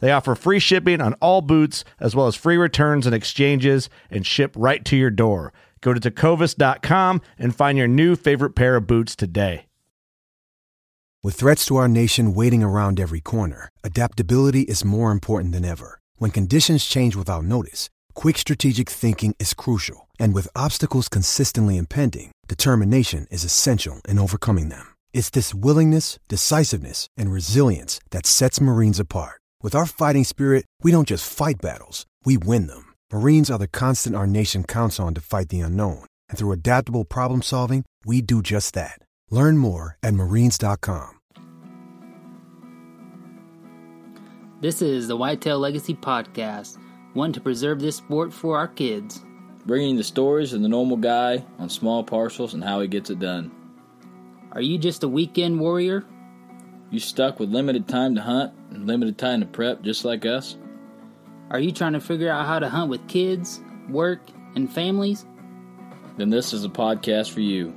[0.00, 4.26] They offer free shipping on all boots, as well as free returns and exchanges, and
[4.26, 5.52] ship right to your door.
[5.80, 9.66] Go to tecovas.com and find your new favorite pair of boots today.
[11.20, 15.98] With threats to our nation waiting around every corner, adaptability is more important than ever.
[16.16, 20.08] When conditions change without notice, quick strategic thinking is crucial.
[20.20, 24.94] And with obstacles consistently impending, determination is essential in overcoming them.
[25.12, 29.40] It's this willingness, decisiveness, and resilience that sets Marines apart.
[29.60, 32.94] With our fighting spirit, we don't just fight battles, we win them.
[33.12, 36.04] Marines are the constant our nation counts on to fight the unknown.
[36.28, 39.00] And through adaptable problem solving, we do just that.
[39.30, 41.10] Learn more at marines.com.
[44.60, 46.78] This is the Whitetail Legacy Podcast,
[47.14, 49.24] one to preserve this sport for our kids.
[49.66, 53.18] Bringing the stories of the normal guy on small parcels and how he gets it
[53.18, 53.50] done.
[54.52, 56.04] Are you just a weekend warrior?
[56.90, 60.56] You stuck with limited time to hunt and limited time to prep just like us?
[61.50, 63.60] Are you trying to figure out how to hunt with kids,
[63.90, 64.20] work,
[64.54, 65.26] and families?
[66.16, 67.74] Then this is a podcast for you.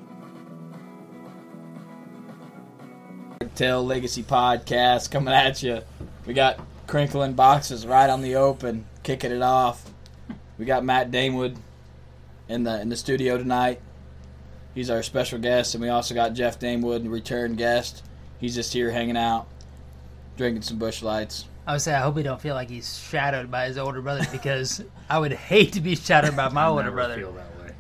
[3.56, 5.82] Tail Legacy Podcast coming at you.
[6.26, 9.84] We got crinkling boxes right on the open, kicking it off.
[10.58, 11.58] We got Matt Damewood
[12.48, 13.82] in the in the studio tonight.
[14.74, 18.04] He's our special guest, and we also got Jeff Damewood, return guest.
[18.41, 19.47] He's just here hanging out,
[20.35, 21.46] drinking some Busch Lights.
[21.68, 24.25] I would say I hope he don't feel like he's shadowed by his older brother
[24.31, 27.16] because I would hate to be shadowed by my older brother.
[27.18, 27.72] Feel that way.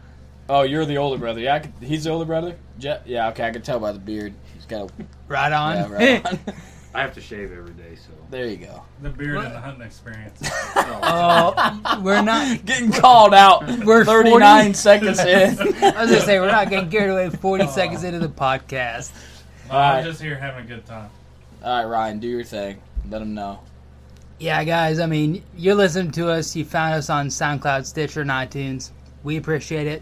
[0.47, 1.39] Oh, you're the older brother.
[1.41, 2.55] Yeah, I could, he's the older brother.
[2.77, 4.33] Jeff, yeah, okay, I can tell by the beard.
[4.53, 4.93] He's got a
[5.27, 5.75] Right on.
[5.75, 6.39] yeah, right on.
[6.93, 8.11] I have to shave every day, so.
[8.29, 8.83] there you go.
[9.01, 10.47] The beard and the hunting experience.
[11.03, 11.53] Oh.
[11.85, 12.65] oh, we're not.
[12.65, 13.65] Getting called out.
[13.83, 14.73] We're 39 40.
[14.73, 15.57] seconds in.
[15.83, 19.11] I was gonna say we're not getting carried away 40 seconds into the podcast.
[19.71, 21.09] I'm just here having a good time.
[21.63, 22.81] All right, Ryan, do your thing.
[23.09, 23.59] Let them know.
[24.39, 24.99] Yeah, guys.
[24.99, 26.55] I mean, you're listening to us.
[26.55, 28.89] You found us on SoundCloud, Stitcher, and iTunes.
[29.23, 30.01] We appreciate it.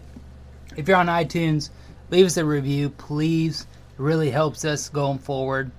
[0.76, 1.70] If you're on iTunes,
[2.10, 3.62] leave us a review, please.
[3.62, 5.70] It really helps us going forward.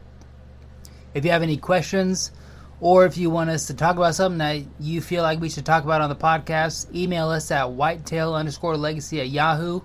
[1.14, 2.32] If you have any questions,
[2.80, 5.66] or if you want us to talk about something that you feel like we should
[5.66, 9.82] talk about on the podcast, email us at whitetail underscore legacy at Yahoo,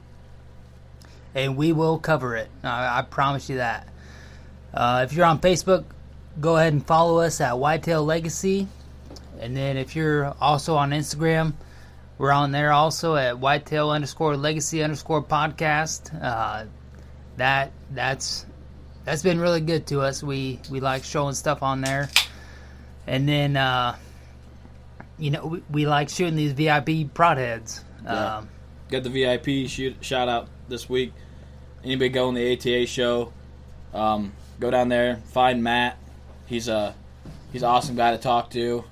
[1.34, 2.48] and we will cover it.
[2.62, 3.88] I, I promise you that.
[4.72, 5.84] Uh, if you're on Facebook,
[6.40, 8.68] go ahead and follow us at Whitetail Legacy.
[9.40, 11.54] And then if you're also on Instagram,
[12.18, 16.10] we're on there also at Whitetail underscore Legacy underscore podcast.
[16.22, 16.66] Uh,
[17.36, 18.46] that that's
[19.04, 20.22] that's been really good to us.
[20.22, 22.08] We we like showing stuff on there,
[23.06, 23.96] and then uh,
[25.18, 27.82] you know we, we like shooting these VIP broadheads.
[28.04, 28.38] Yeah.
[28.38, 28.48] Um,
[28.88, 31.12] Got the VIP shoot, shout out this week.
[31.82, 33.32] Anybody go on the ATA show,
[33.92, 35.98] um, go down there, find Matt.
[36.46, 36.94] He's a
[37.52, 38.84] he's an awesome guy to talk to.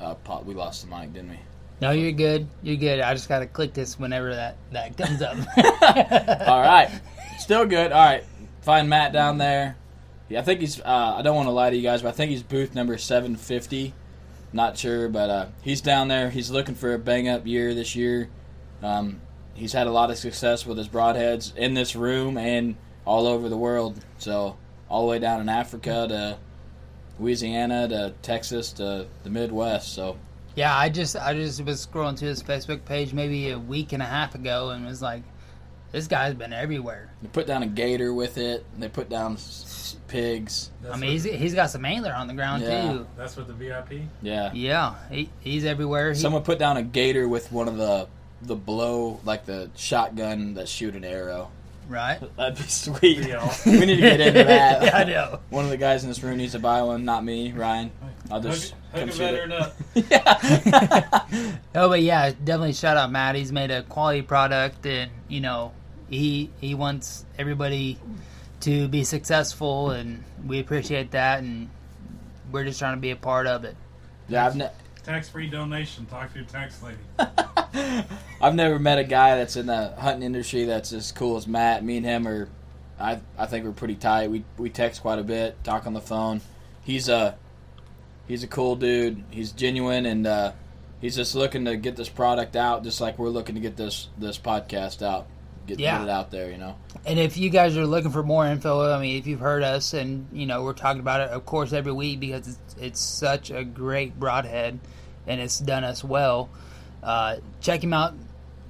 [0.00, 0.14] Uh,
[0.44, 1.38] we lost the mic, didn't we?
[1.80, 2.46] no, you're good.
[2.62, 3.00] You're good.
[3.00, 5.36] I just gotta click this whenever that that comes up.
[6.48, 6.90] All right,
[7.38, 7.92] still good.
[7.92, 8.24] All right,
[8.62, 9.76] find Matt down there.
[10.28, 10.80] Yeah, I think he's.
[10.80, 12.96] Uh, I don't want to lie to you guys, but I think he's booth number
[12.98, 13.94] seven fifty.
[14.52, 16.28] Not sure, but uh, he's down there.
[16.28, 18.28] He's looking for a bang up year this year.
[18.82, 19.20] Um,
[19.54, 23.48] he's had a lot of success with his broadheads in this room and all over
[23.48, 24.04] the world.
[24.18, 24.56] So
[24.90, 26.38] all the way down in Africa to
[27.18, 29.94] Louisiana to Texas to the Midwest.
[29.94, 30.16] So
[30.56, 34.02] Yeah, I just I just was scrolling through his Facebook page maybe a week and
[34.02, 35.22] a half ago and was like,
[35.92, 37.10] this guy's been everywhere.
[37.22, 38.64] They put down a gator with it.
[38.78, 40.70] They put down s- pigs.
[40.82, 42.92] That's I mean, he's, he's got some antler on the ground Yeah.
[42.92, 43.06] too.
[43.16, 44.02] that's with the VIP.
[44.22, 44.50] Yeah.
[44.54, 46.10] Yeah, he, he's everywhere.
[46.12, 48.08] He, Someone put down a gator with one of the
[48.42, 51.50] the blow like the shotgun that shoot an arrow.
[51.90, 52.18] Right?
[52.36, 53.18] That'd be sweet.
[53.26, 53.52] Yeah.
[53.66, 54.82] we need to get into that.
[54.84, 55.40] yeah, I know.
[55.50, 57.90] One of the guys in this room needs to buy one, not me, Ryan.
[58.30, 59.52] I'll just Hook, come hook a shoot it.
[59.52, 59.76] up.
[59.94, 61.52] yeah.
[61.74, 63.34] Oh, but yeah, definitely shout out Matt.
[63.34, 65.72] He's made a quality product, and you know,
[66.08, 67.98] he he wants everybody
[68.60, 71.68] to be successful, and we appreciate that, and
[72.52, 73.76] we're just trying to be a part of it.
[74.28, 74.70] yeah, I've ne-
[75.10, 76.06] Tax free donation.
[76.06, 76.96] Talk to your tax lady.
[78.40, 81.84] I've never met a guy that's in the hunting industry that's as cool as Matt.
[81.84, 82.48] Me and him are,
[82.96, 84.30] I I think we're pretty tight.
[84.30, 86.40] We we text quite a bit, talk on the phone.
[86.84, 87.36] He's a
[88.28, 89.24] he's a cool dude.
[89.30, 90.52] He's genuine and uh,
[91.00, 94.06] he's just looking to get this product out, just like we're looking to get this
[94.16, 95.26] this podcast out,
[95.66, 95.98] get, Yeah.
[95.98, 96.52] get it out there.
[96.52, 96.76] You know.
[97.04, 99.92] And if you guys are looking for more info, I mean, if you've heard us,
[99.92, 103.50] and you know, we're talking about it, of course, every week because it's it's such
[103.50, 104.78] a great broadhead,
[105.26, 106.50] and it's done us well.
[107.02, 108.14] Uh, check him out.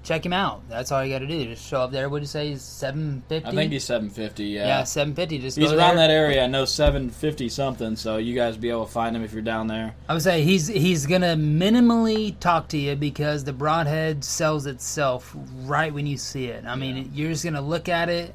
[0.02, 0.67] Check him out.
[0.70, 1.44] That's all you got to do.
[1.44, 2.08] Just show up there.
[2.08, 2.56] What do you say?
[2.56, 3.47] Seven fifty.
[3.50, 4.44] I think he's seven fifty.
[4.44, 4.67] Yeah.
[4.67, 5.38] yeah, seven fifty.
[5.38, 6.08] Just He's around there.
[6.08, 6.43] that area.
[6.43, 7.97] I know seven fifty something.
[7.97, 9.94] So you guys be able to find him if you're down there.
[10.08, 15.37] I would say he's he's gonna minimally talk to you because the broadhead sells itself
[15.64, 16.64] right when you see it.
[16.64, 18.35] I mean, you're just gonna look at it,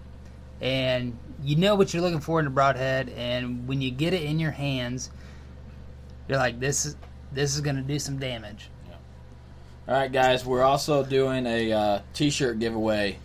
[0.61, 4.21] and you know what you're looking for in a broadhead, and when you get it
[4.21, 5.09] in your hands,
[6.27, 6.95] you're like, this is
[7.35, 8.69] this is gonna do some damage.
[9.87, 10.43] All right, guys.
[10.43, 13.19] We're also doing a uh, T-shirt giveaway.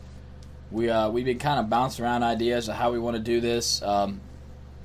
[0.71, 3.41] We uh, we've been kind of bouncing around ideas of how we want to do
[3.41, 3.81] this.
[3.83, 4.21] Um,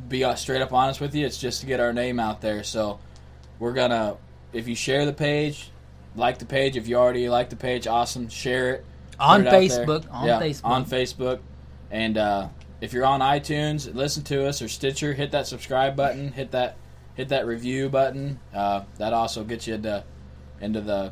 [0.08, 2.64] be uh, straight up honest with you, it's just to get our name out there.
[2.64, 3.00] So
[3.60, 4.16] we're gonna,
[4.54, 5.70] if you share the page,
[6.16, 6.78] like the page.
[6.78, 8.30] If you already like the page, awesome.
[8.30, 8.86] Share it
[9.20, 9.52] On it.
[9.52, 10.66] Facebook, on Yeah, Facebook.
[10.66, 11.40] on Facebook,
[11.92, 12.48] and uh,
[12.80, 15.14] if you're on iTunes, listen to us or Stitcher.
[15.14, 16.32] Hit that subscribe button.
[16.32, 16.78] Hit that
[17.16, 18.40] hit that review button.
[18.54, 20.04] Uh, that also gets you into
[20.62, 21.12] into the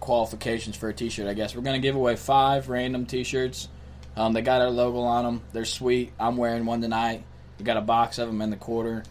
[0.00, 1.26] qualifications for a T-shirt.
[1.26, 3.68] I guess we're gonna give away five random T-shirts.
[4.16, 5.42] Um, they got our logo on them.
[5.52, 6.12] They're sweet.
[6.18, 7.22] I'm wearing one tonight.
[7.58, 9.04] We got a box of them in the quarter.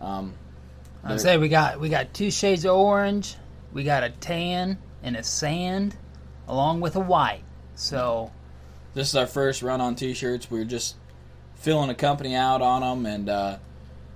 [0.00, 0.34] Um,
[1.04, 3.36] I say we got we got two shades of orange,
[3.72, 5.96] we got a tan and a sand,
[6.46, 7.42] along with a white.
[7.74, 8.30] So
[8.94, 10.50] this is our first run on T-shirts.
[10.50, 10.96] We are just
[11.56, 13.58] filling a company out on them, and uh,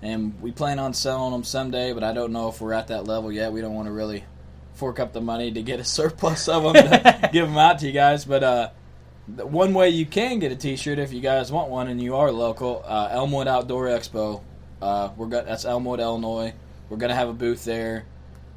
[0.02, 1.92] and we plan on selling them someday.
[1.92, 3.52] But I don't know if we're at that level yet.
[3.52, 4.24] We don't want to really
[4.74, 7.86] fork up the money to get a surplus of them to give them out to
[7.86, 8.24] you guys.
[8.24, 8.70] But uh,
[9.26, 12.30] one way you can get a T-shirt if you guys want one and you are
[12.30, 14.42] local, uh, Elmwood Outdoor Expo.
[14.80, 16.52] Uh, we're got that's Elmwood, Illinois.
[16.88, 18.04] We're gonna have a booth there.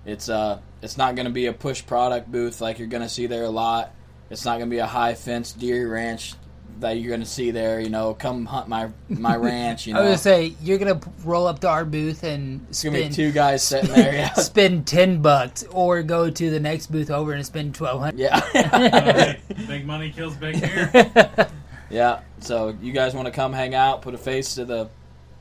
[0.06, 3.46] It's uh, it's not gonna be a push product booth like you're gonna see there
[3.46, 3.94] a lot.
[4.30, 6.36] It's not gonna be a high fence deer ranch
[6.80, 7.80] that you're gonna see there.
[7.80, 9.86] You know, come hunt my my ranch.
[9.88, 12.66] You know, I was know, gonna say you're gonna roll up to our booth and
[12.70, 14.14] it's gonna be spend two guys sitting there.
[14.14, 18.20] Yeah, spend ten bucks, or go to the next booth over and spend twelve hundred.
[18.20, 21.50] yeah, Hey, big money kills big hair.
[21.90, 22.22] yeah.
[22.40, 24.90] So you guys want to come hang out, put a face to the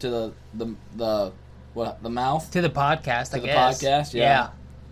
[0.00, 1.32] to the the the
[1.74, 3.34] what the mouth to the podcast.
[3.34, 3.82] I To the guess.
[3.82, 4.50] podcast, yeah.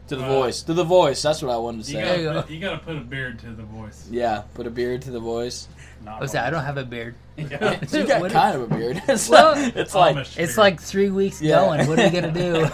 [0.09, 1.21] to the uh, voice to the voice.
[1.23, 2.25] That's what I wanted to You say.
[2.25, 4.07] Gotta, you gotta put a beard to the voice.
[4.11, 5.67] Yeah, put a beard to the voice.
[6.05, 7.15] Not I was say, I don't have a beard.
[7.37, 7.79] Yeah.
[7.93, 9.03] You got What- kind of a beard.
[9.09, 10.57] It's, Well, like, it's like Amish It's beard.
[10.57, 11.57] like three weeks Yeah.
[11.61, 11.87] going.
[11.89, 12.65] What are we gonna do?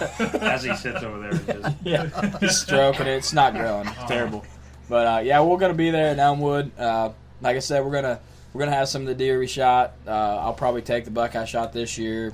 [0.40, 3.16] As he sits over there and just yeah, he's stroking it.
[3.16, 3.88] It's not growing.
[3.88, 4.44] It's terrible.
[4.88, 6.70] But uh, yeah, we're gonna be there in Elmwood.
[6.78, 7.10] Uh,
[7.40, 8.20] like I said, we're gonna
[8.52, 9.94] we're gonna have some of the deer we shot.
[10.06, 12.32] Uh, I'll probably take the buck I shot this year.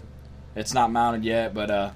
[0.57, 1.90] It's not mounted yet, but uh,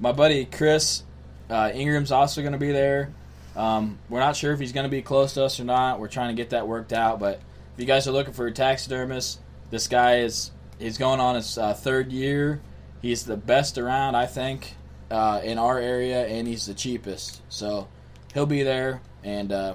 [0.00, 1.04] my buddy Chris
[1.48, 3.12] uh, Ingram's also gonna be there.
[3.56, 6.00] Um, we're not sure if he's gonna be close to us or not.
[6.00, 7.18] We're trying to get that worked out.
[7.18, 7.40] But if
[7.80, 11.74] you guys are looking for a taxidermist, this guy is he's going on his uh,
[11.74, 12.60] third year.
[13.02, 14.74] He's the best around, I think,
[15.10, 17.40] uh, in our area, and he's the cheapest.
[17.48, 17.88] So
[18.34, 19.74] he'll be there, and uh,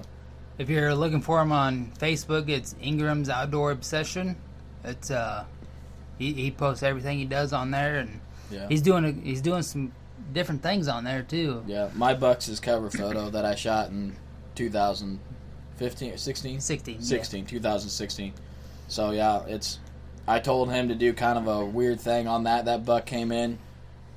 [0.57, 4.37] if you're looking for him on Facebook, it's Ingram's Outdoor Obsession.
[4.83, 5.45] It's uh,
[6.17, 8.21] he, he posts everything he does on there, and
[8.51, 9.91] yeah, he's doing a, he's doing some
[10.33, 11.63] different things on there too.
[11.67, 11.89] yeah.
[11.93, 14.15] My Bucks' is cover photo that I shot in
[15.79, 16.61] 2015 or 16,
[17.01, 17.41] 16.
[17.41, 17.49] yeah.
[17.49, 18.33] 2016.
[18.87, 19.79] So yeah, it's.
[20.27, 22.65] I told him to do kind of a weird thing on that.
[22.65, 23.59] That buck came in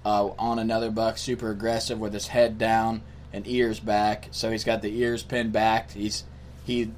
[0.05, 4.29] uh, on another buck, super aggressive with his head down and ears back.
[4.31, 5.93] So he's got the ears pinned back.
[5.93, 6.25] He's
[6.65, 6.93] he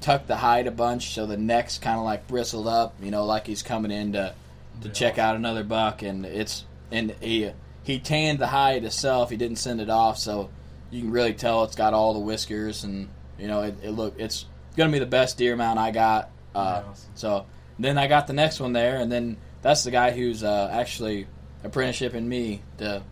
[0.00, 2.94] tucked the hide a bunch, so the neck's kind of like bristled up.
[3.00, 4.34] You know, like he's coming in to
[4.82, 7.50] to check out another buck, and it's and he
[7.84, 9.30] he tanned the hide itself.
[9.30, 10.50] He didn't send it off, so
[10.90, 14.14] you can really tell it's got all the whiskers, and you know it, it look
[14.18, 14.46] it's
[14.76, 16.30] gonna be the best deer mount I got.
[16.54, 17.06] Uh, Nice.
[17.14, 17.46] So
[17.78, 21.26] then I got the next one there, and then that's the guy who's uh, actually
[21.64, 23.02] apprenticeshiping me to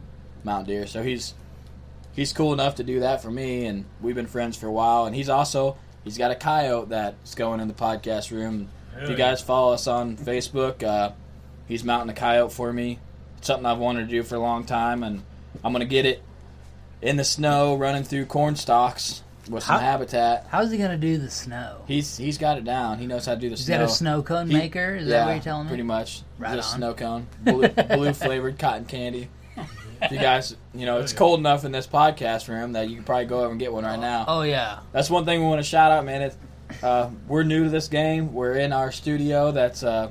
[0.44, 0.86] mount deer.
[0.86, 1.34] So he's
[2.12, 5.06] he's cool enough to do that for me, and we've been friends for a while.
[5.06, 8.68] And he's also he's got a coyote that's going in the podcast room.
[8.96, 11.12] If you Hell guys follow us on Facebook, uh,
[11.68, 12.98] he's mounting a coyote for me.
[13.38, 15.22] It's something I've wanted to do for a long time, and
[15.64, 16.22] I'm gonna get it
[17.00, 20.46] in the snow, running through corn stalks with some How- habitat.
[20.50, 21.82] How's he gonna do the snow?
[21.86, 22.98] He's he's got it down.
[22.98, 23.74] He knows how to do the Is snow.
[23.74, 24.96] Is that a snow cone He- maker?
[24.96, 25.68] Is yeah, that what you're telling me?
[25.70, 26.22] Pretty much.
[26.38, 26.78] Right Just on.
[26.78, 29.28] snow cone, blue, blue flavored cotton candy.
[30.02, 33.04] If you guys, you know, it's cold enough in this podcast room that you can
[33.04, 34.24] probably go over and get one right now.
[34.26, 34.78] Oh yeah.
[34.92, 36.22] That's one thing we want to shout out, man.
[36.22, 36.36] It's,
[36.82, 38.32] uh, we're new to this game.
[38.32, 39.50] We're in our studio.
[39.52, 40.10] That's uh,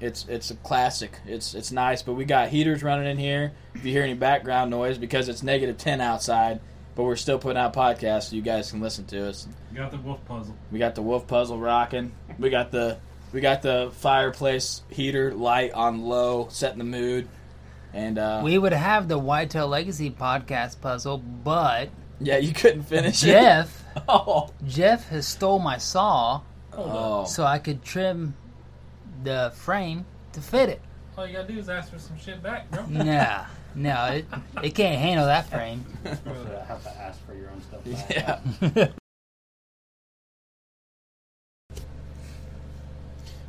[0.00, 1.18] it's it's a classic.
[1.24, 3.52] It's it's nice, but we got heaters running in here.
[3.74, 6.60] If you hear any background noise, because it's negative ten outside,
[6.94, 9.48] but we're still putting out podcasts so you guys can listen to us.
[9.70, 10.56] We got the wolf puzzle.
[10.70, 12.12] We got the wolf puzzle rocking.
[12.38, 12.98] We got the
[13.32, 17.28] we got the fireplace heater light on low, setting the mood.
[17.94, 23.20] And uh, We would have the Whitetail Legacy podcast puzzle, but yeah, you couldn't finish
[23.20, 24.02] Jeff it.
[24.08, 26.40] Oh, Jeff has stole my saw
[26.72, 27.24] oh.
[27.24, 28.34] so I could trim
[29.22, 30.80] the frame to fit it.
[31.16, 32.86] All you gotta do is ask for some shit back, bro.
[32.86, 33.44] Nah,
[33.74, 34.26] no, it,
[34.62, 35.84] it can't handle that frame.
[36.04, 37.80] I have to ask for your own stuff.
[38.10, 38.88] yeah.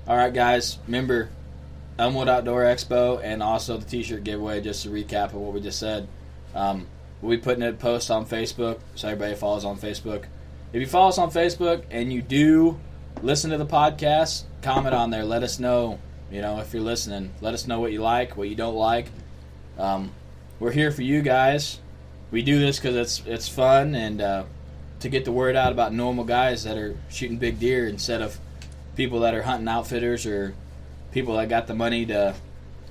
[0.06, 0.80] All right, guys.
[0.86, 1.30] Remember
[1.98, 4.60] Elmwood Outdoor Expo and also the T-shirt giveaway.
[4.62, 6.08] Just to recap of what we just said,
[6.54, 6.88] um,
[7.22, 10.26] we'll be putting a post on Facebook, so everybody follows on Facebook.
[10.74, 12.80] If you follow us on Facebook and you do
[13.22, 15.24] listen to the podcast, comment on there.
[15.24, 16.00] Let us know.
[16.32, 19.06] You know, if you're listening, let us know what you like, what you don't like.
[19.78, 20.12] Um,
[20.60, 21.80] we're here for you guys.
[22.32, 24.44] We do this because it's it's fun and uh,
[25.02, 28.40] to get the word out about normal guys that are shooting big deer instead of
[28.96, 30.54] people that are hunting outfitters or
[31.12, 32.34] people that got the money to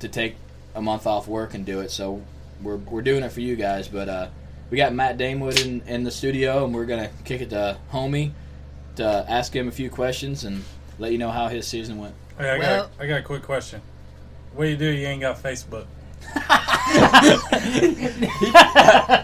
[0.01, 0.37] to take
[0.75, 1.91] a month off work and do it.
[1.91, 2.23] So
[2.63, 3.89] we're we're doing it for you guys.
[3.89, 4.29] But uh,
[4.71, 8.33] we got Matt Damewood in, in the studio, and we're gonna kick it to Homie
[8.97, 10.63] to ask him a few questions and
[10.99, 12.15] let you know how his season went.
[12.39, 13.81] Hey, I, Well- got, I got a quick question.
[14.55, 14.87] What do you do?
[14.91, 15.87] You ain't got Facebook.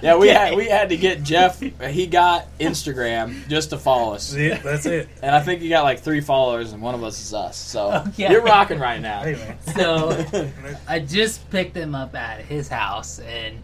[0.00, 1.61] Yeah, we had we had to get Jeff.
[1.61, 4.25] He got Instagram just to follow us.
[4.25, 5.09] See, that's it.
[5.23, 7.57] And I think you got like three followers, and one of us is us.
[7.57, 8.31] So Okay.
[8.31, 9.23] you're rocking right now.
[9.23, 9.33] Hey
[9.67, 10.50] man, So
[10.88, 13.59] I just picked him up at his house, and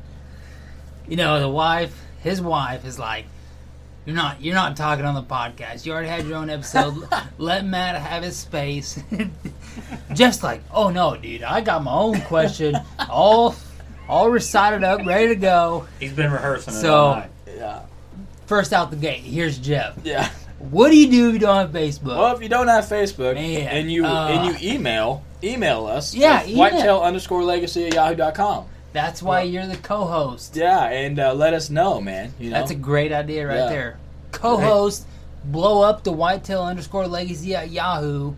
[1.08, 3.26] you know the wife, his wife, is like,
[4.06, 5.84] "You're not, you're not talking on the podcast.
[5.86, 7.08] You already had your own episode.
[7.38, 9.02] Let Matt have his space."
[10.14, 12.76] just like, "Oh no, dude, I got my own question,
[13.08, 13.54] all,
[14.08, 17.30] all recited up, ready to go." He's been rehearsing So- all night.
[17.46, 17.82] Yeah,
[18.46, 19.96] First out the gate, here's Jeff.
[20.04, 20.28] yeah.
[20.58, 22.16] What do you do if you don't have Facebook?
[22.16, 26.14] Well, if you don't have Facebook Man, and you uh, and you email email us,
[26.14, 26.56] Yeah, email.
[26.58, 28.64] whitetail underscore legacy at yahoo.com.
[28.94, 30.56] That's why you're the co-host.
[30.56, 32.32] Yeah, and uh, let us know, man.
[32.38, 33.68] You know, That's a great idea right Yeah.
[33.68, 33.98] there.
[34.30, 35.04] Co-host,
[35.44, 38.34] blow up the whitetail underscore legacy at Yahoo.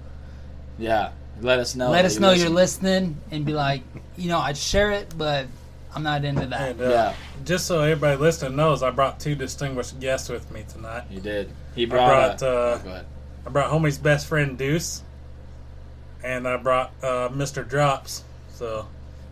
[0.79, 1.11] yeah.
[1.43, 1.91] Let us know.
[1.91, 2.47] Let us you know listen.
[2.47, 3.83] you're listening and be like,
[4.17, 5.47] you know, I'd share it, but
[5.95, 6.71] I'm not into that.
[6.71, 10.65] and, uh, Yeah, just so everybody listening knows, I brought two distinguished guests with me
[10.67, 11.05] tonight.
[11.11, 11.51] you did.
[11.75, 12.39] He brought.
[12.39, 13.07] brought, uh, uh, go ahead.
[13.47, 15.03] I brought homie's best friend Deuce,
[16.25, 17.69] and I brought uh, Mr.
[17.69, 18.25] Drops.
[18.55, 18.87] So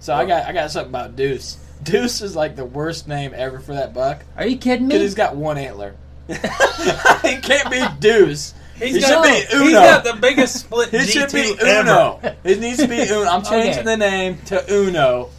[0.04, 1.56] So I got I got something about Deuce.
[1.82, 5.04] Deuce is like the worst name ever for that buck Are you kidding because me?
[5.06, 5.94] he's got one antler.
[6.28, 8.52] he can't be Deuce.
[8.78, 9.64] he's He got, should be Uno.
[9.64, 11.80] He's got the biggest split It GT should be ever.
[11.88, 12.20] Uno.
[12.44, 13.22] It needs to be Uno.
[13.30, 13.82] I'm changing Okay.
[13.82, 15.30] the name to Uno.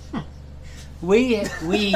[1.00, 1.96] we we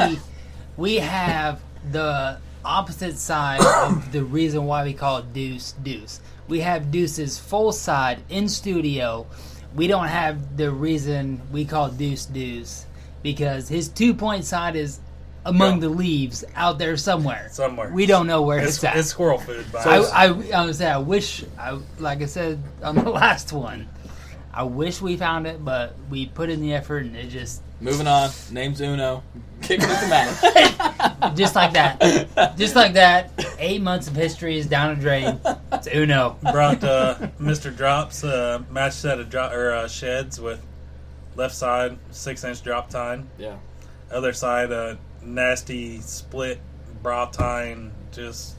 [0.76, 1.60] we have
[1.90, 6.20] the opposite side of the reason why we call it Deuce Deuce.
[6.46, 9.26] We have Deuce's full side in studio.
[9.74, 12.86] We don't have the reason we call Deuce Deuce
[13.22, 15.00] because his two point side is
[15.46, 15.80] among Yeah.
[15.80, 17.48] the leaves out there somewhere.
[17.52, 17.90] Somewhere.
[17.92, 18.96] We don't know where it's, It's, at.
[18.96, 19.70] it's squirrel food.
[19.72, 20.26] By I.
[20.26, 23.88] I, I would say I wish, I, like I said on the last one,
[24.52, 28.06] I wish we found it, but we put in the effort and it just, Moving
[28.06, 28.30] on.
[28.50, 29.22] Name's Uno.
[29.62, 31.36] Kicking it to Matt.
[31.36, 33.30] just like that, just like that.
[33.58, 35.38] Eight months of history is down the drain.
[35.72, 36.36] It's Uno.
[36.52, 37.74] brought uh, Mr.
[37.74, 40.64] Drops uh, match set of dro- or uh, sheds with
[41.36, 43.56] left side six inch drop tine, yeah.
[44.10, 46.58] other side uh, nasty split
[47.02, 48.56] brow tine, just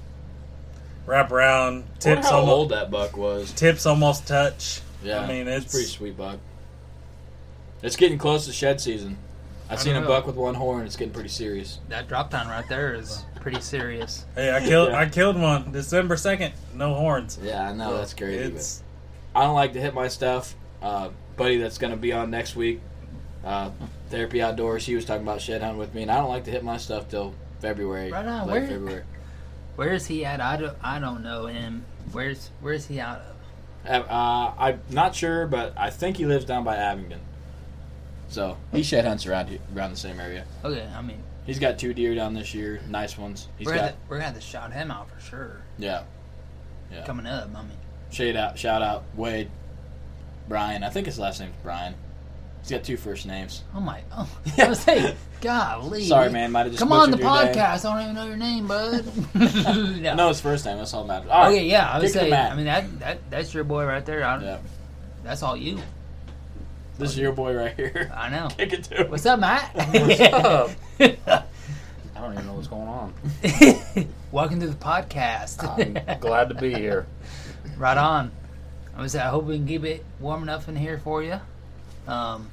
[1.05, 3.51] wrap around Wonder tips how almost old that buck was.
[3.53, 4.81] tips almost touch.
[5.03, 6.37] Yeah, I mean it's it's pretty sweet buck.
[7.81, 9.17] It's getting close to shed season.
[9.69, 10.07] I've seen a know.
[10.07, 10.85] buck with one horn.
[10.85, 11.79] It's getting pretty serious.
[11.87, 14.25] That drop down right there is pretty serious.
[14.35, 14.99] Hey, I killed Yeah.
[14.99, 16.53] I killed one December second.
[16.75, 17.39] No horns.
[17.41, 18.43] Yeah, I know that's crazy.
[18.49, 18.83] but It's
[19.33, 20.55] I don't like to hit my stuff.
[20.81, 22.81] Uh, buddy, that's going to be on next week.
[23.45, 23.71] Uh,
[24.09, 24.85] Therapy Outdoors.
[24.85, 26.75] He was talking about shed hunting with me, and I don't like to hit my
[26.77, 28.11] stuff till February.
[28.11, 29.03] Right on, late where- February.
[29.77, 30.41] Where is he at?
[30.41, 31.85] I don't, I don't know him.
[32.11, 33.21] Where's Where's he out
[33.85, 34.09] of?
[34.11, 37.21] Uh, I'm not sure, but I think he lives down by Abingdon.
[38.31, 40.45] So he shed hunts around here, around the same area.
[40.63, 43.49] Okay, I mean, He's got two deer down this year, nice ones.
[43.57, 45.61] He's we're got gonna, we're gonna have to shout him out for sure.
[45.77, 46.03] yeah.
[46.91, 47.05] Yeah.
[47.05, 47.77] Coming up, I mean,
[48.11, 49.49] Shout out, shout out Wade,
[50.49, 50.83] Brian.
[50.83, 51.93] I think his last name's Brian.
[52.61, 53.63] He's got two first names.
[53.73, 56.03] oh my, oh, I was saying, golly.
[56.03, 56.51] Sorry, man.
[56.51, 57.53] Might have just Come on the your name.
[57.53, 57.85] podcast.
[57.85, 59.05] I don't even know your name, bud.
[60.01, 60.15] no.
[60.15, 60.77] No, his first name.
[60.77, 61.31] That's all that matters.
[61.31, 61.53] All right.
[61.53, 62.29] Okay, yeah, I would Kick it to say.
[62.29, 62.51] Matt.
[62.51, 64.23] I mean, that, that that's your boy right there.
[64.23, 64.57] I, Yeah.
[65.23, 65.79] That's all you.
[66.97, 68.11] This is your boy right here.
[68.15, 68.47] I know.
[68.57, 69.11] Kick it to him.
[69.11, 69.71] What's up, Matt?
[69.75, 70.69] What's up?
[70.99, 73.13] I don't even know what's going on.
[74.31, 75.63] Welcome to the podcast.
[76.07, 77.07] I'm glad to be here.
[77.77, 78.31] right on.
[78.95, 79.15] I was.
[79.15, 81.39] I hope we can keep it warm enough in here for you.
[82.07, 82.51] Um,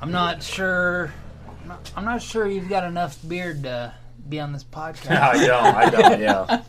[0.00, 1.12] I'm not sure.
[1.62, 3.94] I'm not, I'm not sure you've got enough beard to
[4.28, 5.10] be on this podcast.
[5.20, 5.74] I don't.
[5.76, 6.20] I don't.
[6.20, 6.62] Yeah.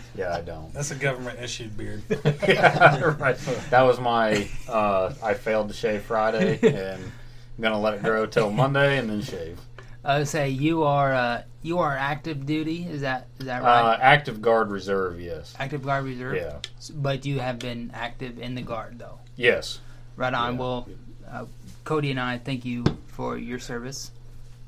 [0.16, 0.74] Yeah, I don't.
[0.74, 2.02] that's a government issued beard.
[2.46, 3.38] Yeah, right.
[3.70, 4.46] That was my.
[4.68, 9.08] Uh, I failed to shave Friday, and I'm gonna let it grow till Monday, and
[9.08, 9.58] then shave.
[10.04, 11.14] I would say you are.
[11.14, 12.84] Uh, you are active duty.
[12.86, 13.98] Is that is that Uh, right?
[14.00, 15.54] active guard reserve, yes.
[15.58, 16.36] active guard reserve.
[16.36, 16.58] Yeah.
[16.94, 19.20] But you have been active in the guard though.
[19.36, 19.80] Yes.
[20.16, 20.54] Right on.
[20.54, 20.60] Yeah.
[20.60, 20.88] Well,
[21.30, 21.44] uh,
[21.84, 24.10] Cody and I thank you for your service.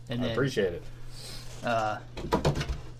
[0.08, 0.82] And I then appreciate it.
[1.64, 1.99] Uh,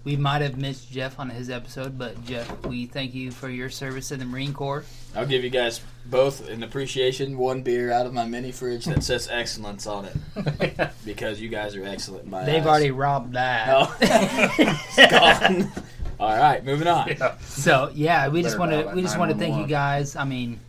[0.05, 3.71] we might have missed Jeff on his episode, but Jeff, we thank you for your
[3.71, 4.85] service in the Marine Corps.
[5.15, 7.39] I'll give you guys both an appreciation.
[7.39, 11.77] One beer out of my mini fridge that says excellence on it because you guys
[11.77, 12.25] are excellent.
[12.25, 12.67] In my They've eyes.
[12.67, 13.69] already robbed that.
[13.71, 13.97] Oh.
[14.99, 15.73] It's gone.
[16.19, 17.09] All right, moving on.
[17.09, 17.37] Yeah.
[17.39, 20.15] So yeah, we just want to we just want to thank you guys.
[20.17, 20.61] I mean,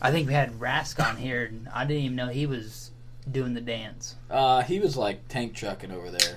[0.00, 2.90] I think we had Rask on here, and I didn't even know he was
[3.30, 4.16] doing the dance.
[4.30, 6.36] Uh, he was like tank trucking over there.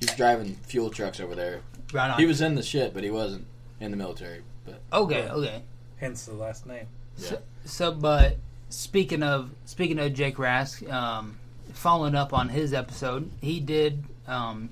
[0.00, 1.60] He's driving fuel trucks over there.
[1.92, 2.18] Right on.
[2.18, 3.46] He was in the shit, but he wasn't
[3.80, 4.42] in the military.
[4.64, 5.28] But okay.
[5.28, 5.62] Okay.
[5.98, 6.86] Hence the last name.
[7.16, 8.36] So, so, but
[8.68, 11.38] speaking of speaking of Jake Rask, um,
[11.72, 14.68] following up on his episode, he did um,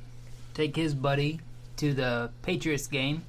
[0.53, 1.41] take his buddy
[1.77, 3.25] to the Patriots game,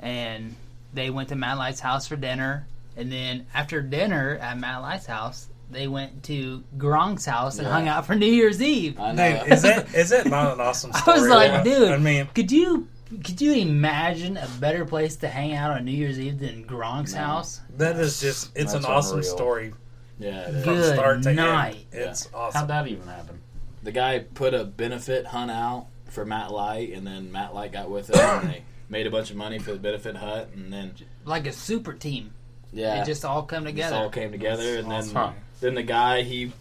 [0.00, 0.54] and
[0.94, 5.06] they went to Matt Light's house for dinner, and then after dinner at Matt Light's
[5.06, 7.72] house, they went to Gronk's house and Yeah.
[7.72, 8.98] hung out for New Year's Eve.
[9.00, 9.42] I know.
[9.44, 11.16] Dude, is that is that not an awesome story?
[11.16, 11.78] I was like, though?
[11.80, 12.88] dude, I mean, could you
[13.24, 17.14] could you imagine a better place to hang out on New Year's Eve than Gronk's
[17.14, 17.20] No.
[17.20, 17.60] house?
[17.76, 19.34] that is just it's That's an awesome unreal.
[19.36, 19.74] story
[20.18, 20.64] yeah, it is.
[20.64, 21.76] from Good start to night.
[21.92, 22.02] end.
[22.10, 23.40] It's How'd that even happen?
[23.82, 27.90] the guy put a benefit hunt out for Matt Light, and then Matt Light got
[27.90, 30.92] with him, and they made a bunch of money for the benefit hunt, and then
[31.24, 32.32] Like a super team.
[32.72, 33.96] yeah, It just all come just together.
[33.96, 35.34] all came together, and then Awesome.
[35.60, 36.52] Then the guy he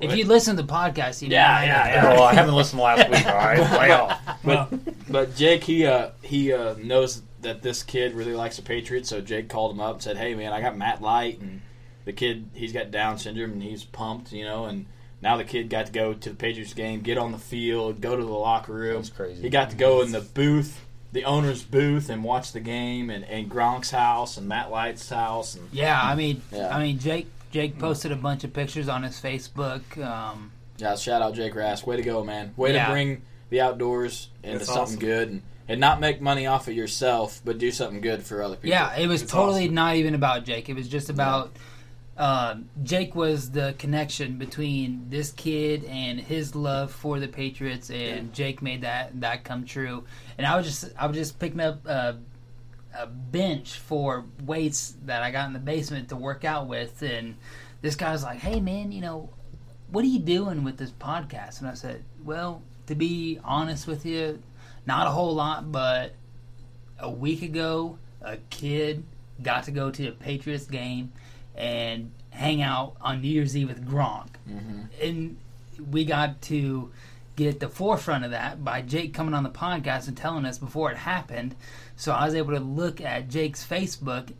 [0.00, 2.54] If you listen to the podcast, you know Yeah, I- yeah, Yeah, well, I haven't
[2.54, 3.26] listened last week.
[3.26, 4.20] All right, way off.
[4.44, 9.08] But but Jake he uh he uh knows that this kid really likes the Patriots,
[9.10, 11.60] so Jake called him up and said, "Hey man, I got Matt Light and
[12.04, 14.86] the kid he's got Down syndrome and he's pumped, you know, and
[15.22, 18.14] now the kid got to go to the Patriots game, get on the field, go
[18.16, 18.96] to the locker room.
[18.96, 19.40] That's crazy.
[19.42, 23.24] He got to go in the booth, the owner's booth, and watch the game, and,
[23.24, 26.76] and Gronk's house and Matt Light's house, and Yeah, I mean, Yeah.
[26.76, 29.82] I mean, Jake Jake posted a bunch of pictures on his Facebook.
[30.04, 32.86] Um, yeah, shout out Jake Rask, way to go, man, way Yeah.
[32.86, 34.98] to bring the outdoors into That's something awesome.
[34.98, 35.42] good and.
[35.66, 38.68] And not make money off of yourself, but do something good for other people.
[38.68, 39.74] yeah, it was It's totally awesome.
[39.74, 40.68] not even about Jake.
[40.68, 41.56] It was just about
[42.18, 48.34] um, Jake was the connection between this kid and his love for the Patriots, and
[48.34, 50.04] Jake made that that come true.
[50.36, 52.16] And I was just I was just picking up a,
[52.96, 57.36] a bench for weights that I got in the basement to work out with, and
[57.82, 59.30] this guy's like, "Hey man, you know,
[59.90, 64.06] what are you doing with this podcast?" And I said, "Well, to be honest with
[64.06, 64.42] you,
[64.86, 66.14] not a whole lot, but
[66.98, 69.04] a week ago, a kid
[69.42, 71.12] got to go to a Patriots game
[71.56, 74.28] and hang out on New Year's Eve with Gronk.
[74.48, 74.82] Mm-hmm.
[75.00, 75.36] And
[75.90, 76.90] we got to
[77.36, 80.58] get at the forefront of that by Jake coming on the podcast and telling us
[80.58, 81.54] before it happened.
[81.96, 84.32] So I was able to look at Jake's Facebook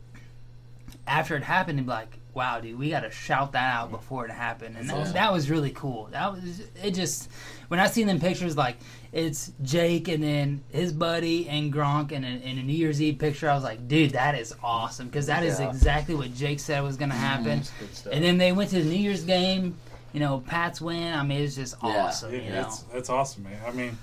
[1.07, 4.25] after it happened and be like, wow, dude, we got to shout that out before
[4.25, 4.77] it happened.
[4.77, 6.09] And that, that was really cool.
[6.11, 7.31] That was, it just,
[7.69, 8.77] when I seen them pictures, like,
[9.13, 13.19] it's Jake and then his buddy and Gronk and a, and a New Year's Eve
[13.19, 13.49] picture.
[13.49, 15.71] I was like, dude, that is awesome because that is Yeah.
[15.71, 17.59] exactly what Jake said was going to mm, happen.
[17.59, 18.13] That's good stuff.
[18.13, 19.77] And then they went to the New Year's game,
[20.15, 21.13] you know, Pat's win.
[21.13, 22.07] I mean, it's just Yeah.
[22.07, 22.33] awesome.
[22.33, 23.61] It- you know, it's it's awesome, man.
[23.67, 23.99] I mean,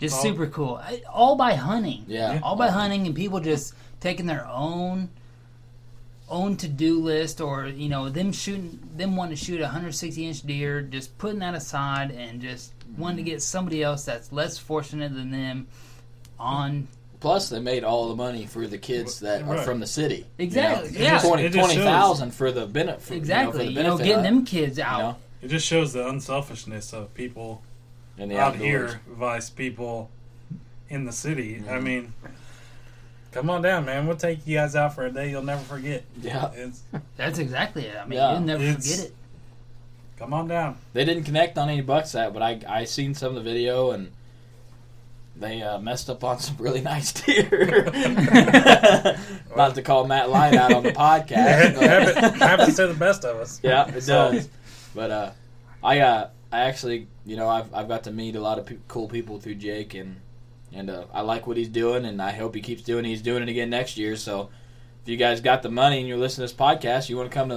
[0.00, 0.80] just all- super cool.
[0.82, 2.04] I- All by hunting.
[2.08, 2.40] Yeah.
[2.42, 5.10] all by hunting and people just taking their own
[6.28, 10.42] own to-do list or you know them shooting them wanting to shoot a 160 inch
[10.42, 13.36] deer just putting that aside and just wanting to mm-hmm.
[13.36, 15.68] get somebody else that's less fortunate than them
[16.36, 16.88] on
[17.20, 19.64] Plus, they made all the money for the kids that are Right.
[19.64, 20.26] from the city.
[20.38, 21.04] Exactly, You know?
[21.04, 21.18] yeah.
[21.20, 23.16] Twenty It just twenty thousand for the benefit.
[23.16, 25.02] Exactly You you know, know, for the benefit getting of them kids it, out You
[25.04, 27.62] know, it just shows the unselfishness of people
[28.18, 28.60] in the out outdoors.
[28.92, 30.10] here vice people
[30.88, 31.56] in the city.
[31.56, 31.70] Mm-hmm.
[31.70, 32.12] I mean,
[33.32, 34.06] come on down, man.
[34.06, 36.04] We'll take you guys out for a day you'll never forget.
[36.20, 36.50] Yeah.
[36.54, 36.82] It's,
[37.16, 38.32] that's exactly it i mean Yeah.
[38.32, 39.14] you'll never It's- forget it
[40.18, 40.76] come on down.
[40.94, 43.90] They didn't connect on any bucks that, but I I seen some of the video
[43.90, 44.10] and
[45.38, 47.84] they uh, messed up on some really nice deer.
[49.56, 52.36] Not to call Matt Light out on the podcast.
[52.38, 53.60] happens to the best of us.
[53.62, 54.48] yeah, it So- does.
[54.94, 55.30] But uh,
[55.82, 58.78] I uh, I actually, you know, I've I've got to meet a lot of pe-
[58.88, 60.16] cool people through Jake, and
[60.72, 63.04] and uh, I like what he's doing, and I hope he keeps doing.
[63.04, 63.08] it.
[63.08, 64.16] He's doing it again next year.
[64.16, 64.48] So
[65.02, 67.34] if you guys got the money and you're listening to this podcast, you want to
[67.34, 67.54] come to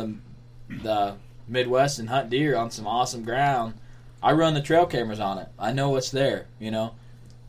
[0.70, 1.16] the, the
[1.48, 3.76] Midwest and hunt deer on some awesome ground.
[4.22, 5.48] I run the trail cameras on it.
[5.58, 6.48] I know what's there.
[6.60, 6.94] You know,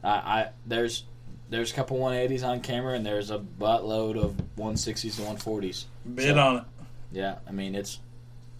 [0.02, 1.04] I, I there's
[1.48, 5.84] there's a couple 180s on camera, and there's a buttload of 160s to 140s.
[6.14, 6.62] Bid So- on it.
[7.12, 7.98] Yeah, I mean it's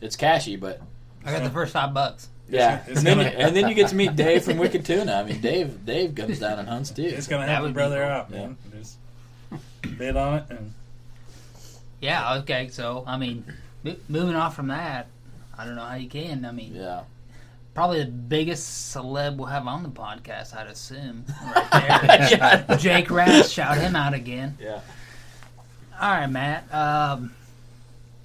[0.01, 0.81] it's cashy, but
[1.25, 3.91] i got the first five bucks yeah, it's and then, you, and then you get
[3.91, 5.13] to meet Dave from Wicked Tuna.
[5.13, 7.03] I mean, Dave Dave comes down and hunts too.
[7.05, 8.11] It's gonna have help would your be brother cool.
[8.11, 8.57] out, man.
[8.77, 8.97] Just
[9.99, 10.73] bid on it and
[12.01, 13.45] yeah okay so i mean
[14.09, 15.09] moving off from that
[15.59, 17.03] i don't know how you can i mean Yeah,
[17.75, 21.25] probably the biggest celeb we'll have on the podcast, I'd assume.
[21.55, 22.29] Right there.
[22.69, 24.57] yeah, Jake Rask, shout him out again.
[24.61, 24.81] yeah.
[26.01, 26.73] All right, Matt.
[26.75, 27.33] Um,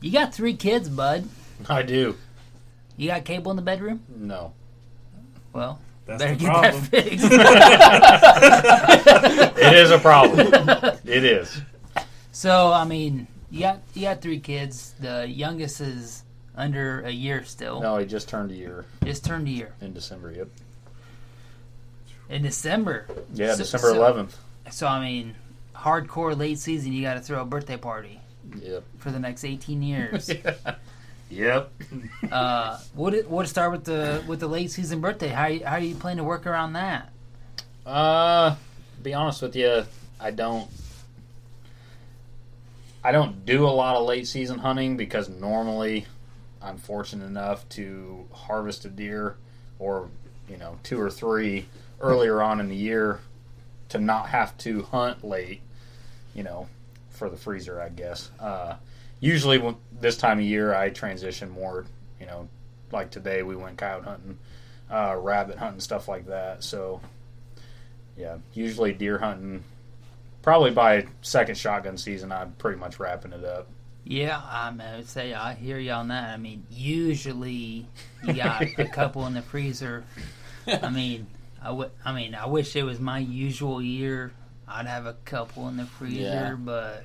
[0.02, 1.26] you got three kids, bud.
[1.70, 2.16] I do.
[2.98, 4.02] You got cable in the bedroom?
[4.16, 4.54] No.
[5.52, 6.72] Well, that's better the get problem.
[6.72, 7.26] that fixed.
[9.58, 10.48] It is a problem.
[11.06, 11.62] it is.
[12.32, 14.94] so, I mean, you got you got three kids.
[15.00, 16.24] The youngest is
[16.58, 17.82] under a year still.
[17.82, 20.32] No, he just turned a year Just turned a year in December.
[20.32, 20.48] Yep.
[22.30, 23.06] in December.
[23.34, 24.32] Yeah, So- December 11th.
[24.72, 25.36] So, I mean,
[25.76, 26.92] hardcore late season.
[26.94, 28.20] You got to throw a birthday party
[28.62, 28.84] Yep.
[29.00, 30.30] for the next eighteen years.
[31.32, 31.72] Yep.
[32.32, 35.30] Uh, it would start with the with the late season birthday?
[35.30, 37.10] How you, how do you plan to work around that?
[37.84, 38.56] Uh,
[39.02, 39.86] be honest with you,
[40.20, 40.70] I don't.
[43.04, 46.06] I don't do a lot of late season hunting because normally
[46.66, 49.38] I'm fortunate enough to harvest a deer
[49.78, 50.10] or,
[50.50, 51.68] you know, two or three
[52.02, 53.20] earlier on in the year
[53.90, 55.62] to not have to hunt late,
[56.34, 56.68] you know,
[57.12, 58.32] for the freezer, I guess.
[58.40, 58.76] Uh,
[59.20, 61.86] usually, when, this time of year, I transition more,
[62.20, 62.50] you know,
[62.92, 64.38] like today we went coyote hunting,
[64.90, 66.64] uh, rabbit hunting, stuff like that.
[66.64, 67.00] So,
[68.18, 69.64] yeah, usually deer hunting.
[70.42, 73.68] Probably by second shotgun season, I'm pretty much wrapping it up.
[74.06, 76.30] Yeah, I'm, I would say I hear you on that.
[76.30, 77.88] I mean, usually
[78.24, 80.04] you got a couple in the freezer.
[80.68, 81.26] I mean,
[81.62, 81.90] I would.
[82.06, 84.32] I mean, I wish it was my usual year.
[84.68, 86.56] I'd have a couple in the freezer, Yeah.
[86.58, 87.04] but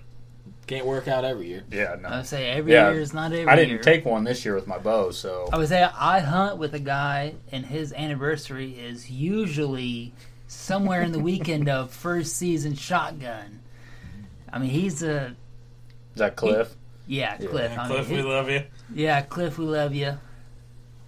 [0.67, 1.63] Can't work out every year.
[1.71, 3.79] Yeah, I would say every Yeah, year is not every I didn't year.
[3.83, 6.79] take one this year with my bow, so I would say I hunt with a
[6.79, 10.13] guy, and his anniversary is usually
[10.49, 13.61] somewhere in the weekend of first season shotgun.
[14.53, 15.35] I mean, he's a
[16.15, 16.75] is that Cliff?
[17.11, 17.49] Yeah, Yeah.
[17.49, 17.73] Cliff.
[17.73, 18.63] Yeah, I Cliff, mean, we love you.
[18.95, 20.17] yeah, Cliff, we love you.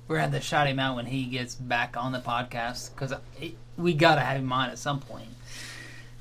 [0.08, 3.14] We're gonna have to shout him out when he gets back on the podcast because
[3.78, 5.28] we gotta have him on at some point.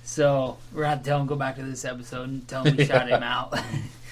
[0.03, 2.77] So we're gonna have to tell him go back to this episode and tell him
[2.77, 3.57] we shout him out.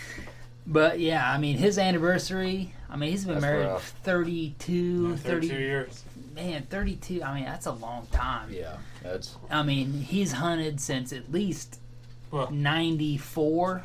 [0.67, 2.73] but yeah, I mean his anniversary.
[2.89, 3.93] I mean he's been That's married rough.
[4.03, 6.03] 32, Yeah, 30, years.
[6.35, 7.21] man, 32.
[7.23, 8.51] I mean that's a long time.
[8.51, 11.79] Yeah, that's I mean he's hunted since at least
[12.31, 13.83] Well, 94.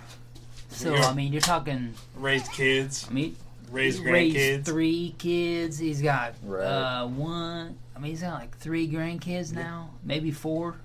[0.75, 1.07] So Yeah.
[1.09, 1.95] I mean you're talking.
[2.17, 3.37] raised kids, I mean
[3.71, 5.79] raised He's raised three kids.
[5.79, 6.65] He's got Right.
[6.65, 7.77] uh, one.
[7.97, 10.77] I mean, he's got like three grandkids now, maybe four.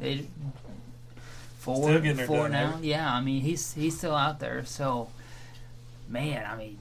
[0.00, 0.26] They,
[1.58, 2.66] four, Still getting four done, now.
[2.66, 4.64] haven't Yeah, I mean, he's he's still out there.
[4.64, 5.08] So,
[6.08, 6.78] man, I mean,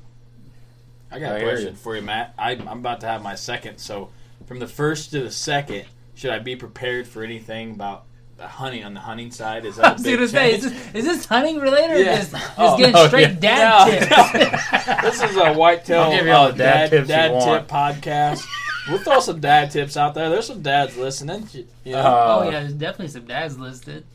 [1.11, 1.75] I got a question you.
[1.75, 2.33] for you, Matt.
[2.37, 3.77] I, I'm about to have my second.
[3.77, 4.09] So,
[4.47, 8.83] from the first to the second, should I be prepared for anything about the hunting
[8.83, 9.65] on the hunting side?
[9.65, 12.31] Is I that a was gonna say, is this, is this hunting related or just,
[12.31, 13.39] just Oh, getting no, straight yeah.
[13.39, 15.01] dad No, tips?
[15.21, 18.45] this is a whitetail I'll give you all uh, the dad tips dad tip podcast.
[18.89, 20.29] We'll throw some dad tips out there.
[20.29, 21.47] There's some dads listening.
[21.53, 21.97] You know?
[21.99, 24.05] Uh, oh yeah, there's definitely some dads listed.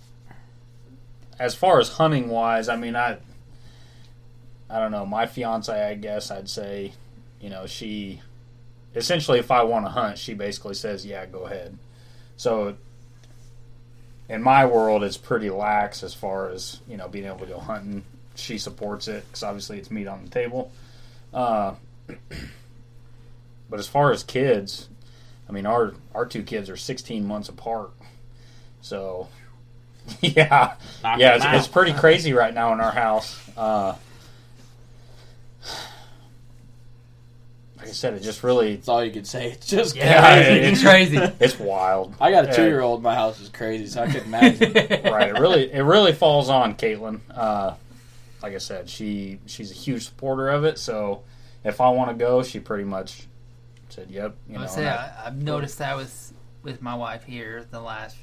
[1.39, 3.17] as far as hunting wise, I mean, I,
[4.69, 5.05] I don't know.
[5.07, 6.93] My fiance, I guess I'd say,
[7.41, 8.21] you know, she
[8.95, 11.77] essentially, if I want to hunt, she basically says, "Yeah, go ahead."
[12.37, 12.77] So,
[14.31, 17.59] in my world, it's pretty lax as far as you know being able to go
[17.59, 18.05] hunting.
[18.37, 20.71] She supports it because obviously it's meat on the table.
[21.35, 21.75] Uh,
[23.69, 24.89] but as far as kids,
[25.49, 27.91] I mean, our our two kids are 16 months apart,
[28.81, 29.29] so
[30.21, 33.37] yeah, Knock yeah, it's, it's pretty crazy right now in our house.
[33.57, 33.97] Uh,
[37.81, 39.51] like I said, it just really That's all you could say.
[39.53, 40.61] It's just Yeah, crazy.
[40.73, 41.17] it's crazy.
[41.41, 42.15] it's wild.
[42.21, 43.41] I got a two year old my house.
[43.41, 44.73] is crazy, so I couldn't imagine.
[45.13, 45.29] right.
[45.35, 47.21] It really it really falls on Caitlin.
[47.35, 47.75] Uh,
[48.43, 50.79] like I said, she she's a huge supporter of it.
[50.79, 51.23] So
[51.65, 53.27] if I want to go, she pretty much
[53.91, 56.81] said, "Yep." You I know, would say and I- I, I've noticed that with with
[56.83, 58.17] my wife here the last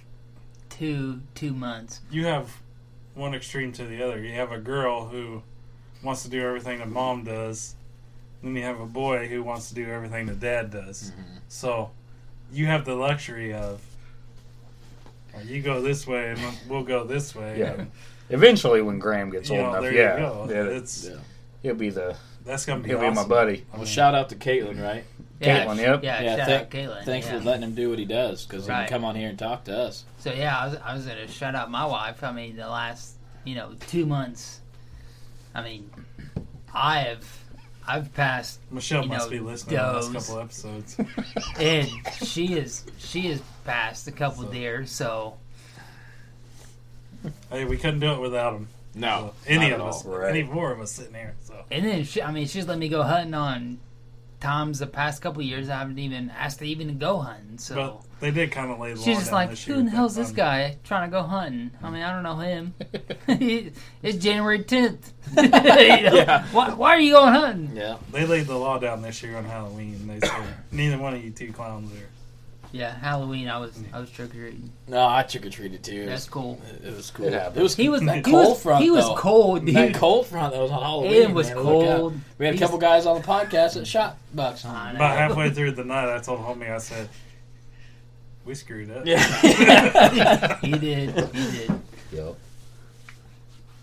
[0.69, 2.01] two two months.
[2.11, 2.51] You have
[3.15, 4.19] one extreme to the other.
[4.19, 5.41] You have a girl who
[6.03, 7.75] wants to do everything that mom does,
[8.47, 11.11] then you have a boy who wants to do everything that dad does.
[11.11, 11.37] Mm-hmm.
[11.49, 11.91] So
[12.51, 13.81] you have the luxury of
[15.33, 17.59] "Well, you go this way and we'll go this way.
[17.59, 17.73] yeah.
[17.73, 17.91] and,
[18.29, 20.47] Eventually, when Graham gets old know, enough, there yeah, you go.
[20.49, 21.15] yeah, It's Yeah.
[21.63, 23.13] he'll be the that's gonna be he'll awesome.
[23.13, 23.57] be my buddy.
[23.57, 25.03] I well, mean, shout out to Caitlin, right?
[25.41, 26.03] Caitlin, yep.
[26.03, 27.03] Yeah, Yeah, shout thank- out Caitlin.
[27.05, 27.39] Thanks yeah.
[27.39, 29.65] for letting him do what he does because he can come on here and talk
[29.65, 30.03] to us.
[30.19, 32.23] So yeah, I was, I was gonna shout out my wife.
[32.23, 34.61] I mean, the last you know two months.
[35.53, 35.89] I mean,
[36.73, 37.25] I have
[37.87, 40.97] I've passed Michelle you must know, be listening to the last couple episodes.
[41.59, 41.87] and
[42.25, 44.85] she is she has passed a couple So- deer.
[44.85, 45.37] So
[47.49, 48.67] hey, we couldn't do it without him.
[48.93, 50.17] No, So, any of at us, all.
[50.17, 50.29] Right.
[50.35, 51.35] any four of us sitting here.
[51.43, 53.77] So and then she, I mean, she's let me go hunting on
[54.39, 55.69] times the past couple years.
[55.69, 57.57] I haven't even asked to even go hunting.
[57.57, 57.75] So.
[57.75, 60.27] but they did kind of lay the She's just like, who in the hell's this
[60.27, 60.35] fun.
[60.35, 61.71] guy trying to go hunting?
[61.83, 62.73] I mean, I don't know him.
[64.01, 65.11] it's January 10th.
[65.37, 66.15] You know?
[66.15, 66.45] Yeah.
[66.51, 67.75] why, why are you going hunting?
[67.75, 70.07] Yeah, They laid the law down this year on Halloween.
[70.07, 72.09] They said neither one of you two clowns are.
[72.71, 74.71] Yeah, Halloween, I was I was trick or treating.
[74.87, 76.05] no, I trick or treated too.
[76.05, 76.61] That's was, cool.
[76.83, 77.25] it was cool.
[77.27, 78.83] It It, was He was that he cold was, front.
[78.83, 79.15] He was though.
[79.15, 79.75] cold, dude.
[79.75, 81.13] That cold front that was on Halloween.
[81.13, 82.13] It was man, look cold.
[82.37, 84.65] We had a couple guys on the podcast that shot bucks.
[84.65, 84.97] I know.
[84.97, 87.09] About halfway through the night, I told homie, I said,
[88.45, 90.57] "We screwed up." Yeah.
[90.61, 91.09] he did.
[91.33, 91.71] He did.
[92.11, 92.35] Yep.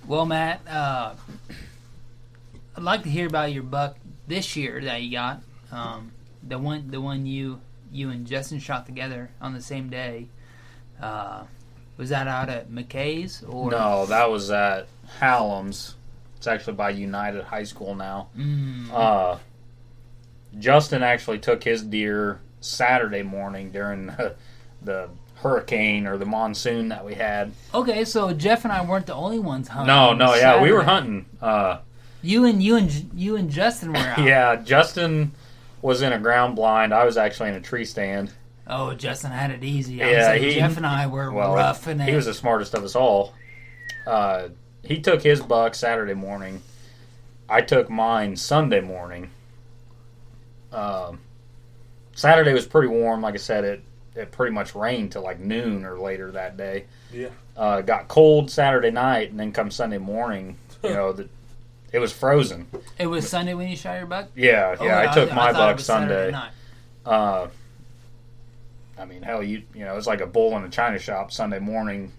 [0.07, 1.15] Well, Matt, uh,
[2.77, 5.41] I'd like to hear about your buck this year that you got.
[5.73, 6.13] Um,
[6.47, 7.61] the one, the one you
[7.95, 10.27] you and Justin shot together on the same day.
[11.01, 11.45] Uh,
[11.97, 14.89] was that out at McKay's or No, that was at
[15.21, 15.95] Hallam's.
[16.37, 18.29] It's actually by United High School now.
[18.37, 19.39] Mm, Uh,
[20.59, 24.35] Justin actually took his deer Saturday morning during the,
[24.83, 27.53] the hurricane or the monsoon that we had.
[27.75, 29.89] okay, so Jeff and I weren't the only ones hunting.
[29.89, 31.27] No, no, yeah, we were hunting.
[31.41, 31.79] Uh,
[32.23, 34.19] You and you and you and Justin were out.
[34.19, 35.33] yeah, Justin
[35.85, 36.95] was in a ground blind.
[36.95, 38.33] I was actually in a tree stand.
[38.67, 40.03] Oh, Justin had it easy.
[40.03, 42.09] I Yeah, he- Jeff and I were Well, roughing it.
[42.09, 43.35] he was the smartest of us all.
[44.07, 44.49] Uh,
[44.83, 46.63] he took his buck Saturday morning.
[47.51, 49.29] I took mine Sunday morning.
[50.73, 51.21] Um,
[52.15, 53.21] Saturday was pretty warm.
[53.21, 53.83] Like I said, it
[54.17, 56.85] it pretty much rained till like noon or later that day.
[57.13, 57.29] Yeah.
[57.57, 61.29] Uh, got cold Saturday night, and then come Sunday morning, you know, the,
[61.95, 62.67] it was frozen.
[62.99, 64.29] it was Sunday when you shot your buck.
[64.35, 65.09] Yeah, Oh, yeah.
[65.09, 66.37] I took my it buck Sunday.
[67.07, 67.47] Uh,
[68.99, 71.61] I mean, hell, you you know, it's like a bull in a china shop Sunday
[71.61, 72.13] morning.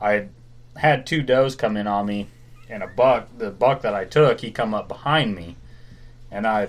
[0.00, 0.28] I had
[0.76, 2.26] had two does come in on me,
[2.68, 3.28] and a buck.
[3.38, 5.54] The buck that I took, he come up behind me,
[6.32, 6.68] and I.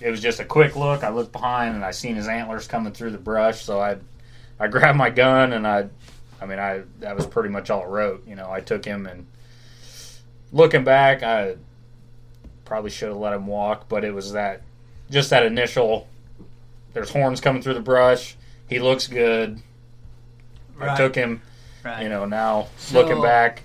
[0.00, 1.04] It was just a quick look.
[1.04, 3.62] I looked behind, and I seen his antlers coming through the brush.
[3.62, 3.96] So I,
[4.58, 5.88] I grabbed my gun, and I,
[6.40, 8.26] I mean, I that was pretty much all it wrote.
[8.26, 9.26] You know, I took him, and
[10.54, 11.56] looking back, I
[12.64, 14.62] probably should have let him walk, but it was that
[15.10, 16.08] just that initial
[16.94, 18.36] there's horns coming through the brush
[18.68, 19.60] he looks good
[20.80, 21.42] i took him
[21.84, 22.04] Right.
[22.04, 23.62] you know now So- looking back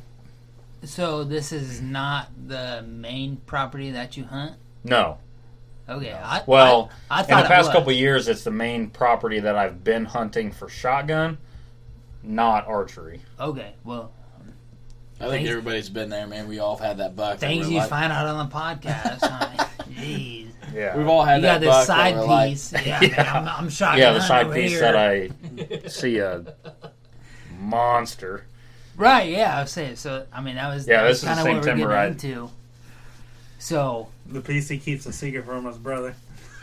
[0.83, 4.55] So this is not the main property that you hunt.
[4.83, 5.17] no
[5.87, 6.11] Okay.
[6.11, 9.55] I, well I, I in the past couple of years it's the main property that
[9.55, 11.37] i've been hunting for shotgun
[12.21, 13.73] not archery Okay.
[13.85, 14.11] Well,
[15.19, 16.47] I think Thanks- everybody's been there, man.
[16.47, 17.39] We all have had that buck.
[17.39, 19.19] that things we're you like- find out on the podcast.
[19.23, 20.47] I Jeez.
[20.73, 21.85] yeah We've all had You got that this buck.
[21.87, 22.73] side that we're like- piece.
[22.85, 23.99] yeah, man, I'm, I'm shocking.
[24.01, 24.81] yeah the side piece here.
[24.81, 25.29] that i
[25.87, 26.45] see a
[27.59, 28.45] monster
[28.95, 29.29] Right.
[29.29, 29.57] Yeah.
[29.57, 29.95] I was saying.
[29.95, 31.65] So I mean, that was Yeah, that this was is kind the of same what
[31.65, 32.51] we're timber I- getting into.
[33.59, 36.15] So The PC keeps a secret from his brother.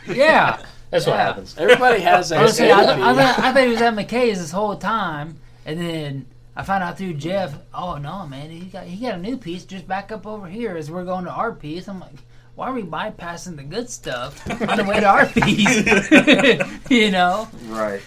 [0.07, 0.61] yeah.
[0.91, 2.43] that's what happens Everybody has I that.
[2.43, 2.83] was saying, I.
[2.83, 6.25] I, I thought he was at McKay's this whole time, and then
[6.57, 7.53] I found out through Jeff.
[7.71, 10.75] Oh no, man, he got he got a new piece just back up over here
[10.75, 11.87] as we're going to our piece.
[11.87, 12.15] I'm like,
[12.55, 16.89] why are we bypassing the good stuff on the way to Arby's?
[16.89, 17.47] you know?
[17.67, 18.01] Right.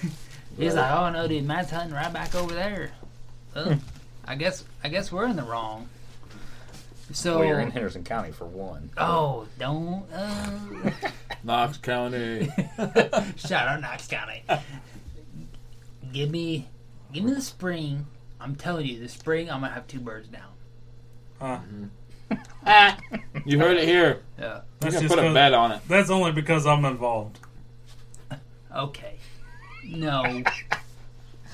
[0.58, 2.90] He's like, oh no, dude, Matt's hunting right back over there.
[3.54, 3.78] Oh,
[4.24, 5.88] I guess I guess we're in the wrong.
[7.12, 8.90] So, Well, you're in Henderson County for one.
[8.96, 10.90] oh, don't uh,
[11.44, 12.48] Knox County.
[13.36, 14.42] shout out Knox County.
[16.12, 16.68] give me,
[17.12, 18.06] give me the spring.
[18.40, 20.42] I'm telling you, the spring I'm gonna have two birds down.
[21.40, 21.58] Huh.
[21.58, 22.34] Mm-hmm.
[22.66, 22.98] Ah.
[23.46, 24.20] You heard it here.
[24.38, 24.56] Yeah.
[24.56, 25.80] You That's can just put a 'cause- bet on it.
[25.88, 27.38] That's only because I'm involved.
[28.74, 29.14] Okay.
[29.84, 30.44] No.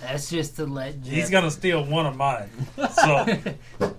[0.03, 1.13] That's just to let Jeff.
[1.15, 2.51] He's gonna steal one of mine.
[2.93, 3.27] So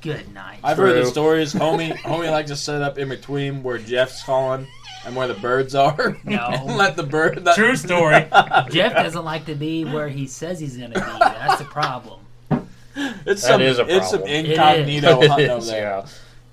[0.00, 0.60] Good night.
[0.64, 1.10] I've heard the True.
[1.10, 1.52] stories.
[1.52, 4.66] Homie, homie likes to set up in between where Jeff's calling
[5.04, 6.16] and where the birds are.
[6.24, 6.62] No.
[6.66, 7.44] let the bird.
[7.44, 8.26] That, true story.
[8.70, 11.00] Jeff doesn't like to be where he says he's gonna be.
[11.20, 12.20] That's the problem.
[12.98, 15.80] It's That some, is a It's some incognito It hunting is, over there.
[15.82, 16.06] yeah.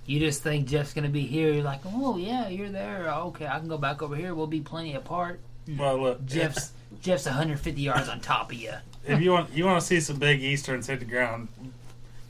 [0.05, 1.51] You just think Jeff's gonna be here.
[1.53, 3.09] You're like, oh yeah, you're there.
[3.09, 4.35] Okay, I can go back over here.
[4.35, 5.39] We'll be plenty apart.
[5.77, 8.73] well, look, Jeff's Jeff's 150 yards on top of you.
[9.07, 11.47] if you want you want to see some big easterns hit the ground,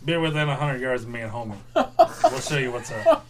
[0.05, 1.57] be within hundred yards of me and homie.
[1.75, 3.25] We'll show you what's up.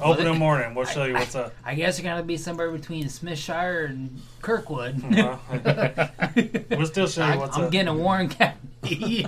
[0.00, 0.74] Open in the morning.
[0.74, 1.54] We'll show you what's up.
[1.64, 5.02] I guess you're gonna be somewhere between Smithshire and Kirkwood.
[5.02, 5.40] Well,
[6.70, 7.70] we'll still show you I, what's I'm up.
[7.70, 9.26] getting a Warren County.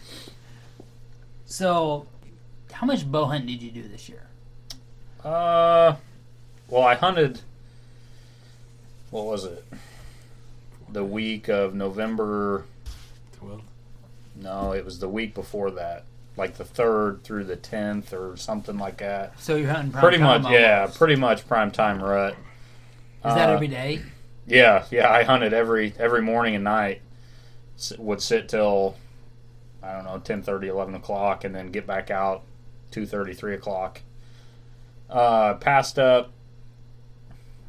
[1.46, 2.06] so,
[2.72, 4.26] how much bow hunting did you do this year?
[5.22, 5.96] Uh,
[6.68, 7.40] well, I hunted.
[9.10, 9.64] What was it?
[10.90, 12.64] The week of November.
[13.38, 13.62] Twelve.
[14.36, 16.04] No, it was the week before that,
[16.36, 19.38] like the third through the tenth or something like that.
[19.40, 22.32] So you're hunting prime pretty time much, yeah, pretty much prime time rut.
[23.24, 24.00] Is that Uh, every day?
[24.46, 27.00] Yeah, yeah, I hunted every every morning and night.
[27.78, 28.96] S- Would sit till
[29.82, 32.42] I don't know 10, 30, 11 o'clock, and then get back out
[32.92, 34.00] 2.30, 3 o'clock.
[35.10, 36.30] Uh, passed up,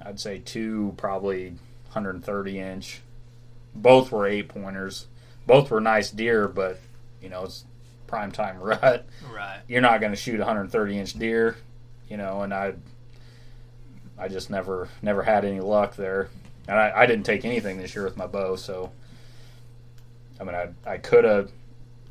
[0.02, 1.50] I'd say two, probably
[1.92, 3.02] 130 inch.
[3.74, 5.08] Both were eight pointers.
[5.46, 6.80] Both were nice deer, but
[7.22, 7.66] you know it's
[8.08, 9.62] prime time rut Right.
[9.68, 11.56] you're not going to shoot a 130 inch deer,
[12.10, 12.74] you know, and I,
[14.18, 16.30] I just never, never had any luck there,
[16.68, 18.92] and I, I didn't take anything this year with my bow, so,
[20.40, 21.52] I mean, I, I could have,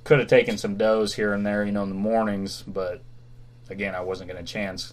[0.05, 3.01] could have taken some does here and there, you know, in the mornings, but
[3.71, 4.93] again, I wasn't going to chance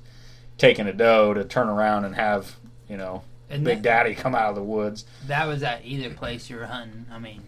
[0.57, 2.55] taking a doe to turn around and have,
[2.87, 6.13] you know, And Big that, Daddy come out of the woods, that was at either
[6.13, 7.05] place you were hunting.
[7.11, 7.41] I mean,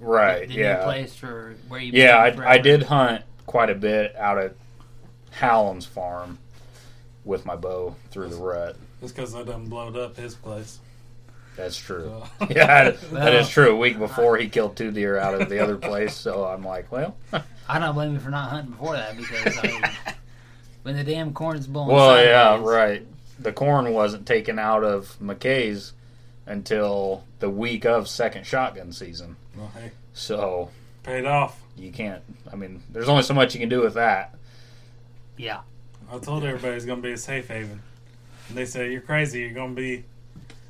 [0.00, 0.48] right?
[0.48, 1.92] the new yeah, place for where you.
[1.92, 4.54] Yeah, I, I did hunt quite a bit out at
[5.30, 6.38] Hallam's farm
[7.24, 8.76] with my bow through the rut.
[9.00, 10.78] Just because I done blowed up his place.
[11.56, 12.22] That's true.
[12.38, 12.46] So.
[12.50, 13.72] Yeah, that Well- is true.
[13.72, 16.90] A week before he killed two deer out of the other place, so I'm like,
[16.92, 17.16] well,
[17.68, 19.82] I don't blame you for not hunting before that because I mean,
[20.82, 21.94] when the damn corn's blowing.
[21.94, 23.04] well, yeah, right.
[23.40, 25.92] The corn wasn't taken out of McKay's
[26.48, 30.70] until the week of second shotgun season, Well, hey, so
[31.02, 31.60] paid off.
[31.76, 32.22] you can't.
[32.52, 34.34] I mean, there's only so much you can do with that.
[35.36, 35.60] Yeah.
[36.10, 37.82] I told everybody it's gonna be a safe haven.
[38.48, 40.04] And they said, You're crazy, you're gonna be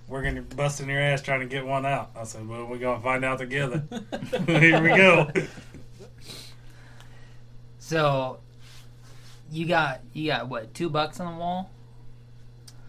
[0.08, 2.10] working busting your ass trying to get one out.
[2.16, 3.84] I said, Well, we're gonna find out together.
[4.46, 5.30] Here we go.
[7.78, 8.40] So,
[9.50, 11.70] you got you got what two bucks on the wall?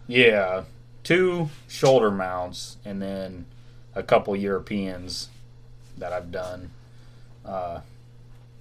[0.08, 0.63] Yeah,
[1.04, 3.46] two shoulder mounts, and then
[3.96, 5.30] a couple Europeans
[5.98, 6.72] that I've done.
[7.46, 7.82] Uh,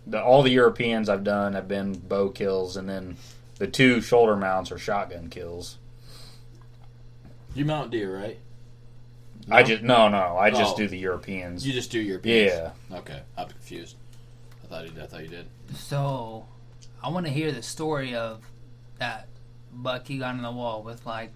[0.07, 3.16] the, all the Europeans I've done have been bow kills, and then
[3.59, 5.77] the two shoulder mounts are shotgun kills.
[7.55, 8.38] You mount deer, right?
[9.51, 10.77] I just no, no, I just Oh.
[10.77, 11.66] do the Europeans.
[11.66, 13.96] You just do your yeah, Okay, I'm confused.
[14.64, 15.03] I thought you did.
[15.03, 15.46] I thought you did.
[15.74, 16.46] So,
[17.03, 18.42] I want to hear the story of
[18.98, 19.29] that
[19.72, 21.31] buck you got on the wall with like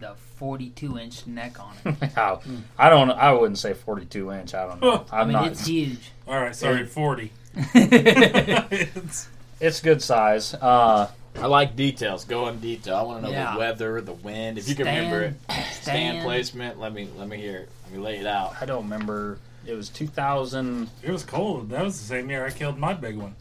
[0.00, 2.10] the 42 inch neck on it.
[2.18, 2.38] I,
[2.78, 3.10] I don't.
[3.10, 4.54] I wouldn't say forty-two inch.
[4.54, 5.04] I don't know.
[5.12, 5.48] I I'm mean, not.
[5.52, 6.10] it's huge.
[6.26, 7.30] All right, sorry, 40.
[7.74, 9.28] It's-
[9.62, 10.54] It's good size.
[10.54, 12.24] Uh, I like details.
[12.24, 12.96] Go in detail.
[12.96, 13.52] I want to know Yeah.
[13.52, 14.56] the weather, the wind.
[14.56, 16.24] If you can remember it, stand stand.
[16.24, 16.80] placement.
[16.80, 17.68] Let me let me hear it.
[17.84, 18.54] Let me lay it out.
[18.58, 19.36] I don't remember.
[19.66, 20.88] It was two thousand.
[21.02, 21.68] it was cold.
[21.68, 23.34] That was the same year I killed my big one.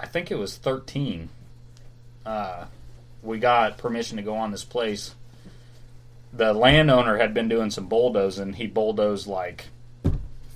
[0.00, 1.28] I think it was 13.
[2.26, 2.64] Uh,
[3.22, 5.14] we got permission to go on this place.
[6.36, 8.52] The landowner had been doing some bulldozing.
[8.54, 9.66] He bulldozed like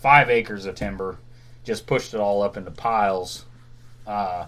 [0.01, 1.19] five acres of timber,
[1.65, 3.45] just pushed it all up into piles.
[4.07, 4.47] Uh,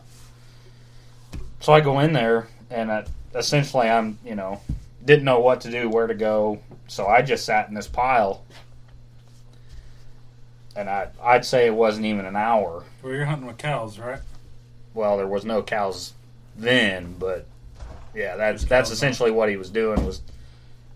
[1.61, 3.05] so I go in there, and I,
[3.35, 4.61] essentially I'm, you know,
[5.05, 6.61] didn't know what to do, where to go.
[6.87, 8.43] So I just sat in this pile.
[10.77, 14.21] And I, I'd say it wasn't even an hour Well, you're hunting with cows, right?
[14.95, 16.13] well, there was no cows
[16.57, 17.47] then, but
[18.15, 20.21] yeah, that's that's essentially what he was doing was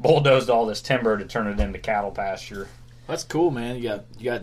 [0.01, 2.69] bulldozed all this timber to turn it into cattle pasture.
[3.07, 3.77] That's cool, man.
[3.77, 4.43] You got you got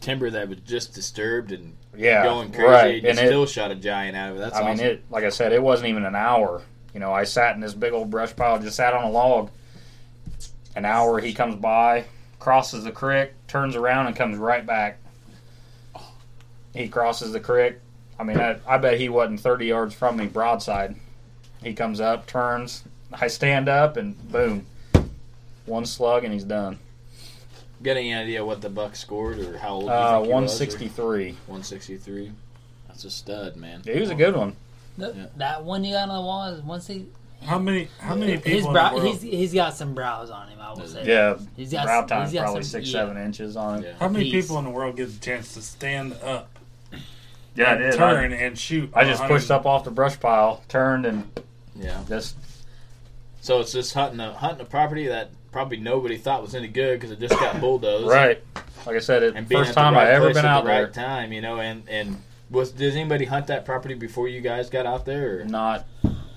[0.00, 2.64] timber that was just disturbed and Yeah, going crazy.
[2.68, 3.02] right.
[3.02, 4.40] You And it- still shot a giant out of it.
[4.40, 4.76] That's I awesome.
[4.78, 6.62] mean, it like I said, it wasn't even an hour.
[6.92, 9.50] You know, I sat in this big old brush pile, just sat on a log.
[10.76, 12.04] An hour, he comes by,
[12.38, 14.98] crosses the creek, turns around, and comes right back.
[16.74, 17.76] He crosses the creek.
[18.18, 20.96] I mean, I, I bet he wasn't 30 yards from me, broadside.
[21.62, 22.84] He comes up, turns.
[23.12, 24.66] I stand up, and boom,
[25.66, 26.78] one slug, and he's done.
[27.82, 29.88] Got any idea what the buck scored or how old?
[29.90, 31.28] Uh, think he was, or- 163.
[31.46, 32.32] 163.
[32.88, 33.82] That's a stud, man.
[33.84, 34.56] He was a good one.
[34.98, 35.26] Th- Yeah.
[35.36, 37.06] That one you got on the wall is once he
[37.44, 37.88] How many?
[37.98, 39.08] How many people his in brow the world?
[39.18, 40.60] he's he's got some brows on him.
[40.60, 41.04] I will say.
[41.04, 43.00] Yeah, He's got brow some- time's he's got probably some- six, yeah.
[43.00, 43.86] seven inches on it.
[43.88, 43.92] Yeah.
[43.98, 46.48] How many He's- people in the world get the chance to stand up,
[47.56, 47.94] Yeah, I did.
[47.94, 48.90] turn, and shoot?
[48.94, 51.28] I just 100 pushed up off the brush pile, turned, and
[51.76, 52.00] Yeah.
[52.08, 52.36] just
[53.40, 56.98] So it's just hunting a hunting a property that probably nobody thought was any good
[56.98, 58.08] because it just got bulldozed.
[58.08, 58.42] right.
[58.84, 60.70] Like I said, it And being first time right I ever been at out the
[60.70, 60.84] there.
[60.84, 61.60] right time, you know.
[61.60, 65.40] And and was does anybody hunt that property before you guys got out there?
[65.40, 65.86] Or Not.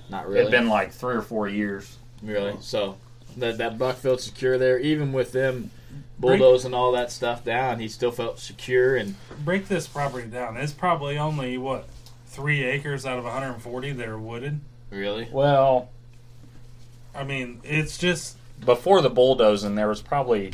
[0.08, 0.40] not really.
[0.40, 1.98] It'd been like three or four years.
[2.22, 2.54] Really?
[2.60, 2.96] So
[3.36, 5.72] that that buck felt secure there, even with them
[6.18, 7.80] bulldozing all that stuff down.
[7.80, 10.56] He still felt secure, and break this property down.
[10.56, 11.88] It's probably only what
[12.28, 14.60] three acres out of 140 that are wooded.
[14.90, 15.90] really, Well,
[17.14, 20.52] I mean, it's just before the bulldozing, there was probably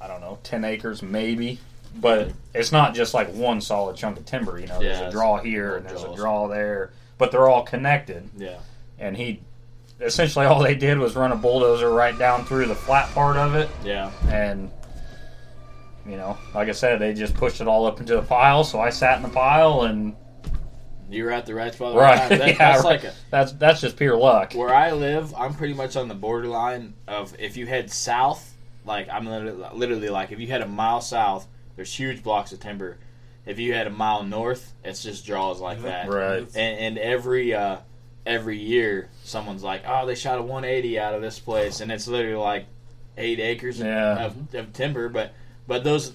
[0.00, 1.58] I don't know, ten acres maybe.
[1.94, 4.58] But it's not just like one solid chunk of timber.
[4.58, 6.14] You know, Yeah, there's a draw here and there's draws.
[6.14, 8.28] a draw there, but they're all connected.
[8.36, 8.58] yeah,
[8.98, 9.42] And he
[10.00, 13.54] essentially all they did was run a bulldozer right down through the flat part of
[13.54, 14.10] it yeah.
[14.28, 14.68] and
[16.04, 18.64] you know, like I said, they just pushed it all up into the pile.
[18.64, 20.16] So I sat in the pile, and
[21.12, 21.94] You were at the right spot.
[21.94, 22.38] right, right.
[22.38, 22.90] That- yeah, that's right.
[22.90, 24.54] like a, that's that's just pure luck.
[24.54, 25.34] where I live.
[25.34, 28.54] I'm pretty much on the borderline of if you head south,
[28.84, 31.46] like I'm literally, literally like if you head a mile south,
[31.76, 32.98] there's huge blocks of timber.
[33.44, 36.08] If you head a mile north, it's just draws like that.
[36.08, 36.46] Right.
[36.54, 37.78] and, and every uh,
[38.24, 42.06] every year someone's like, "Oh, they shot a 180 out of this place," and it's
[42.06, 42.66] literally like
[43.18, 44.26] eight acres Yeah.
[44.26, 45.08] of, of timber.
[45.08, 45.34] But
[45.66, 46.12] but those,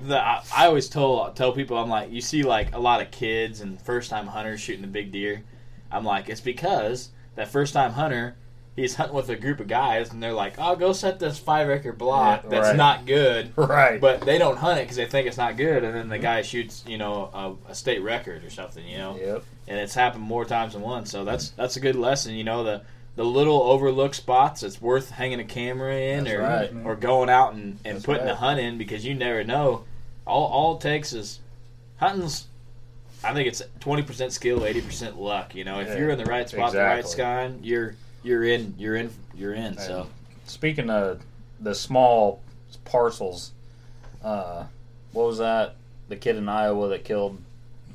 [0.00, 3.10] the I, I always tell tell people, I'm like, you see like a lot of
[3.10, 5.42] kids and first time hunters shooting the big deer.
[5.90, 8.36] I'm like, it's because that first time hunter.
[8.76, 11.70] He's hunting with a group of guys, and they're like, "Oh, go set this five
[11.70, 12.76] acre block Yeah, that's right.
[12.76, 14.00] not good." Right.
[14.00, 16.42] But they don't hunt it because they think it's not good, and then the guy
[16.42, 19.16] shoots, you know, a, a state record or something, you know.
[19.16, 19.44] Yep.
[19.68, 22.64] And it's happened more times than once, so that's that's a good lesson, you know.
[22.64, 22.82] The
[23.16, 26.72] the little overlooked spots, it's worth hanging a camera in, That's or right.
[26.84, 28.32] or going out and, and That's putting right.
[28.32, 29.84] a hunt in because you never know.
[30.26, 31.40] All all it takes is
[31.98, 32.46] hunting's.
[33.22, 35.54] I think it's twenty percent skill, eighty percent luck.
[35.54, 37.12] You know, if Yeah, you're in the right spot, the right exactly.
[37.12, 39.76] sky, you're you're in, you're in, you're in.
[39.78, 40.08] So
[40.46, 41.20] Speaking of
[41.60, 42.42] the small
[42.84, 43.52] parcels,
[44.22, 44.64] uh,
[45.12, 45.76] what was that?
[46.08, 47.38] The kid in Iowa that killed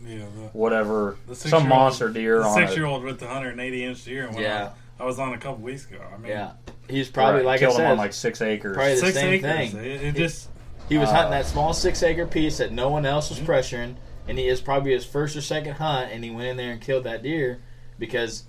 [0.05, 0.19] yeah.
[0.19, 4.03] The, whatever The some monster deer the on six year old with the 180 inch
[4.05, 4.27] deer.
[4.29, 4.69] When Yeah.
[4.69, 6.01] I, I was on a couple weeks ago.
[6.13, 6.51] I mean, yeah,
[6.89, 8.75] he's probably right, like I killed him said, on like six acres.
[8.75, 9.71] probably the six same acres.
[9.71, 9.83] thing.
[9.83, 10.49] It, it just
[10.89, 13.45] He was Uh, hunting that small six acre piece that no one else Mm-hmm.
[13.45, 13.95] was pressuring,
[14.27, 16.81] and he is probably his first or second hunt, and he went in there and
[16.81, 17.59] killed that deer
[17.97, 18.43] because,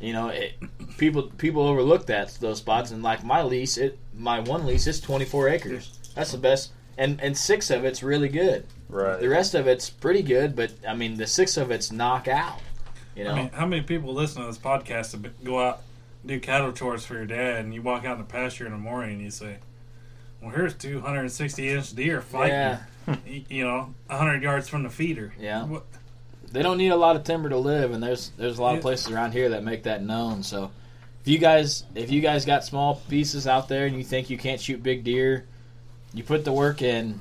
[0.00, 0.54] you know, it,
[0.98, 5.00] people people overlook that those spots, and like my lease, it my one lease is
[5.00, 5.98] twenty four acres.
[6.14, 8.64] That's the best, and and six of it's really good.
[8.88, 9.18] right.
[9.20, 12.60] The rest of it's pretty good, but I mean the six of it's knockout.
[13.16, 15.80] You know, I mean, how many people listen to this podcast to be- go out
[16.26, 18.78] do cattle chores for your dad, and you walk out in the pasture in the
[18.78, 19.58] morning and you say,
[20.40, 22.80] "Well, here's 260 inch deer fighting." yeah,
[23.48, 25.32] You know, 100 yards from the feeder.
[25.38, 25.64] Yeah.
[25.64, 25.84] What,
[26.50, 28.80] they don't need a lot of timber to live, and there's there's a lot of
[28.82, 30.42] places around here that make that known.
[30.42, 30.70] So,
[31.22, 34.38] if you guys if you guys got small pieces out there and you think you
[34.38, 35.44] can't shoot big deer,
[36.14, 37.20] you put the work in.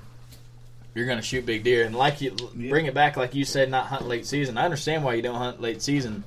[0.93, 3.88] You're gonna shoot big deer, and like you bring it back, like you said, not
[3.88, 4.58] hunt late season.
[4.58, 6.24] I understand why you don't hunt late season.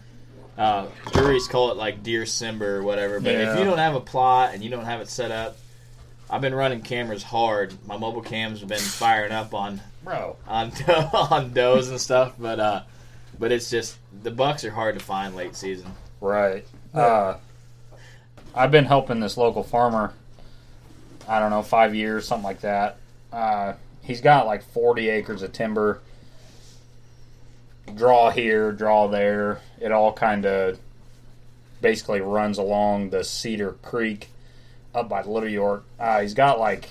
[0.58, 4.00] Uh, juries call it like deer simber or whatever, but if you don't have a
[4.00, 5.56] plot and you don't have it set up,
[6.28, 7.74] I've been running cameras hard.
[7.86, 10.36] My mobile cams have been firing up on Bro.
[10.48, 10.72] on
[11.14, 12.82] on does and stuff, but uh,
[13.38, 15.92] but it's just the bucks are hard to find late season.
[16.20, 16.66] Right.
[16.92, 17.36] Uh,
[18.54, 20.12] I've been helping this local farmer.
[21.28, 22.96] I don't know, five years, something like that.
[23.32, 26.00] Uh, he's got like 40 acres of timber.
[27.96, 29.60] Draw here, draw there.
[29.80, 30.78] It all kind of
[31.80, 34.28] basically runs along the Cedar Creek
[34.94, 35.84] up by Little York.
[35.98, 36.90] Uh, he's got like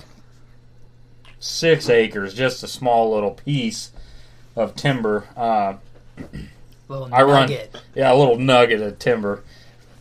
[1.40, 3.90] six acres, just a small little piece
[4.56, 5.26] of timber.
[5.36, 5.74] Uh,
[6.88, 7.50] Little I run,
[7.94, 9.42] yeah, a little nugget of timber.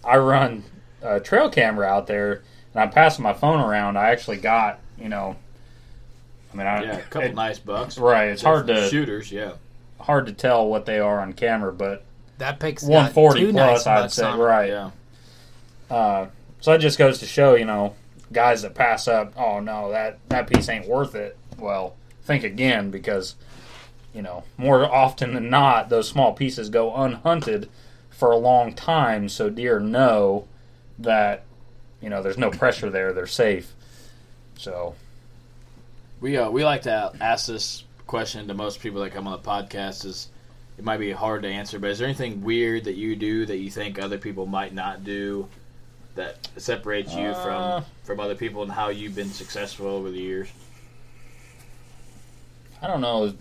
[0.06, 0.64] I run
[1.02, 2.42] a trail camera out there,
[2.74, 3.98] and I'm passing my phone around.
[3.98, 5.36] I actually got, you know,
[6.54, 7.98] I mean, I, Yeah, a couple it- nice bucks.
[7.98, 8.30] right.
[8.30, 9.30] It's hard to shooters.
[9.34, 9.54] Yeah,
[10.00, 12.04] hard to tell what they are on camera, but
[12.38, 14.36] That picks got 140 plus, nice I'd say, it.
[14.36, 14.70] right?
[14.70, 14.92] yeah.
[15.90, 16.28] Uh,
[16.62, 17.96] so that just goes to show, you know,
[18.32, 21.38] guys that pass up, oh no, that that piece ain't worth it.
[21.58, 23.36] Well, think again because,
[24.14, 27.70] you know, more often than not, those small pieces go unhunted
[28.10, 30.48] for a long time, so deer know
[31.00, 31.44] that,
[32.02, 33.74] you know, there's no pressure there, they're safe.
[34.58, 34.96] So
[36.20, 39.48] We uh, we like to ask this question to most people that come on the
[39.48, 40.06] podcast.
[40.06, 40.30] Is
[40.78, 43.58] it might be hard to answer, but is there anything weird that you do that
[43.58, 45.48] you think other people might not do
[46.16, 47.82] that separates you Uh.
[47.82, 50.50] from from other people and how you've been successful over the years?
[52.82, 53.34] I don't know.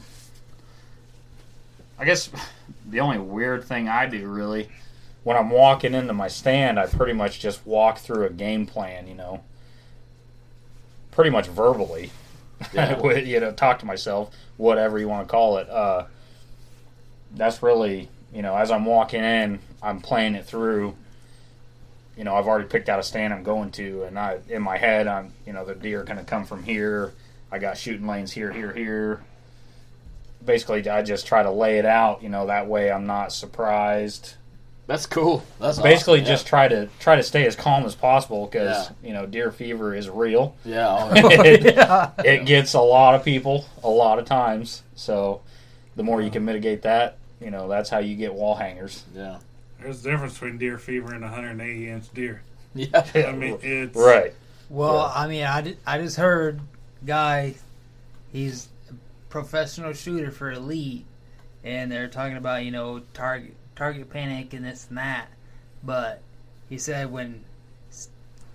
[1.99, 2.31] I guess
[2.89, 4.69] the only weird thing I do really,
[5.25, 9.07] when I'm walking into my stand, I pretty much just walk through a game plan,
[9.09, 9.43] you know,
[11.11, 12.11] pretty much verbally.
[12.73, 13.01] Yeah.
[13.17, 15.69] You know, talk to myself, whatever you want to call it.
[15.69, 16.07] Uh,
[17.33, 20.95] that's really, you know, as I'm walking in, I'm playing it through.
[22.17, 24.79] You know, I've already picked out a stand I'm going to, and I, in my
[24.79, 27.13] head, I'm, you know, the deer going to come from here.
[27.53, 29.23] I got shooting lanes here, here, here.
[30.45, 32.23] Basically, I just try to lay it out.
[32.23, 34.35] You know, that way I'm not surprised.
[34.87, 35.43] That's cool.
[35.61, 36.33] That's Basically, awesome.
[36.33, 39.09] just try to try to stay as calm as possible because Yeah.
[39.09, 40.55] you know deer fever is real.
[40.65, 42.13] yeah, oh, yeah.
[42.17, 44.83] Oh, it, it gets a lot of people a lot of times.
[44.95, 45.41] So
[45.97, 49.05] the more you can mitigate that, you know, that's how you get wall hangers.
[49.15, 49.39] yeah,
[49.81, 52.43] There's a difference between deer fever and a 180 inch deer.
[52.77, 53.05] yeah.
[53.15, 54.35] I mean, it's Right.
[54.69, 55.21] Well, Yeah.
[55.23, 56.61] I mean, I, di- I just heard
[57.05, 57.55] guy,
[58.33, 58.95] he's a
[59.31, 61.05] professional shooter for Elite,
[61.65, 65.29] and they're talking about you know target target panic and this and that,
[65.85, 66.21] but
[66.69, 67.45] he said when
[67.91, 68.09] s-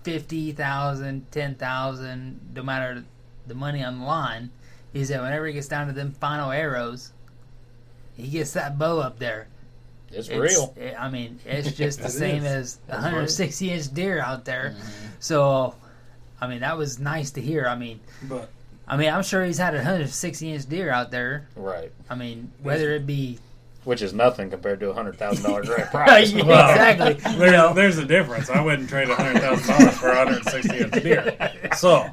[0.04, 3.04] fifty thousand, ten thousand, no matter
[3.48, 4.50] the money on the line,
[4.94, 7.12] he said whenever he gets down to them final arrows,
[8.18, 9.48] he gets that bow up there.
[10.12, 10.74] It's, It's- real.
[10.76, 12.80] it- I mean, it's just the It same is.
[12.90, 14.76] as a 160 inch deer out there.
[14.78, 15.08] Mm-hmm.
[15.20, 15.76] So,
[16.42, 17.66] I mean, that was nice to hear.
[17.68, 18.50] I mean, But
[18.88, 21.48] I mean, I'm sure he's had a 160 inch deer out there.
[21.56, 21.92] Right.
[22.10, 23.40] I mean, whether it be
[23.84, 26.32] Which is nothing compared to a hundred thousand dollar grand prize.
[26.32, 28.50] Yeah, Well, exactly, there, you know, there's a difference.
[28.50, 31.52] I wouldn't trade a hundred thousand dollars for a hundred sixty inch deer.
[31.78, 32.06] So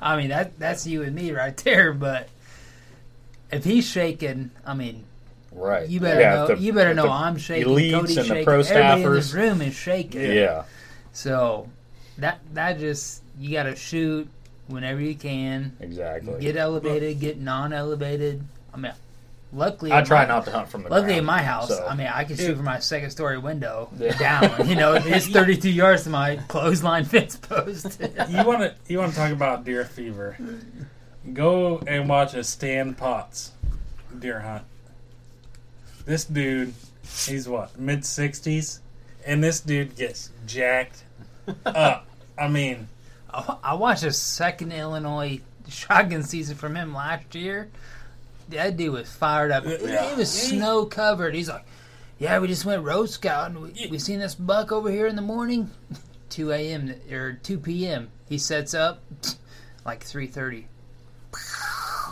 [0.00, 1.92] I mean that that's you and me right there.
[1.92, 2.28] But
[3.50, 5.04] if he's shaking, I mean,
[5.52, 5.88] Right.
[5.88, 6.46] you better Yeah, know.
[6.48, 7.66] the- you better know the I'm shaking.
[7.72, 8.44] elites Cody's and the shaking.
[8.44, 10.30] pro Everybody in this room is shaking.
[10.32, 10.62] Yeah.
[11.12, 11.68] So
[12.18, 14.28] that that just you got to shoot
[14.68, 15.72] whenever you can.
[15.80, 16.38] Exactly.
[16.40, 18.44] Get elevated, get non-elevated.
[18.72, 18.92] I mean,
[19.52, 21.18] luckily, I in try my- not to hunt from the Luckily, ground.
[21.20, 24.16] in my house, so- I mean, I can shoot from my second story window Yeah.
[24.18, 24.68] down.
[24.68, 28.00] You know, it's 32 yards to my clothesline fence post.
[28.28, 30.36] you want to you want to talk about deer fever?
[31.32, 33.52] Go and watch a Stan Potts
[34.18, 34.64] deer hunt.
[36.06, 36.72] This dude,
[37.26, 38.80] he's what mid sixties,
[39.26, 41.04] and this dude gets jacked
[41.66, 42.06] up.
[42.38, 42.88] I mean,
[43.32, 47.68] I I watched a second Illinois shotgun season from him last year.
[48.48, 49.64] That dude was fired up.
[49.66, 51.34] It was snow covered.
[51.34, 51.64] He's like,
[52.18, 53.60] "Yeah, we just went road scouting.
[53.60, 55.70] We, we seen this buck over here in the morning,
[56.30, 56.94] 2 a.m.
[57.10, 58.08] or 2 p.m.
[58.28, 59.00] He sets up
[59.84, 60.64] like 3:30.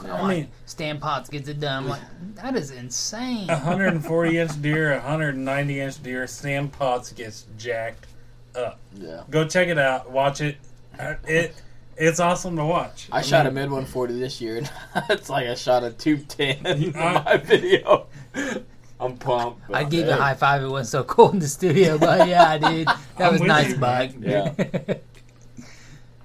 [0.05, 1.84] I mean, Stan Potts gets it done.
[1.84, 2.03] I'm like,
[2.34, 3.47] that is insane.
[3.47, 6.26] 140 inch deer, 190 inch deer.
[6.26, 8.07] Stan Potts gets jacked
[8.55, 8.78] up.
[8.95, 9.22] Yeah.
[9.30, 10.11] Go check it out.
[10.11, 10.59] Watch it.
[10.99, 11.55] Uh, It
[11.97, 13.09] it's awesome to watch.
[13.12, 14.70] I shot a mid 140 this year, and
[15.11, 18.07] it's like I shot a 210 in Uh, my video.
[18.99, 19.61] I'm pumped.
[19.68, 20.62] I but, gave you hey, a high five.
[20.62, 22.86] It wasn't so cold in the studio, but yeah, I did.
[22.86, 24.11] that I'm was nice, you, buck.
[24.18, 24.53] Yeah.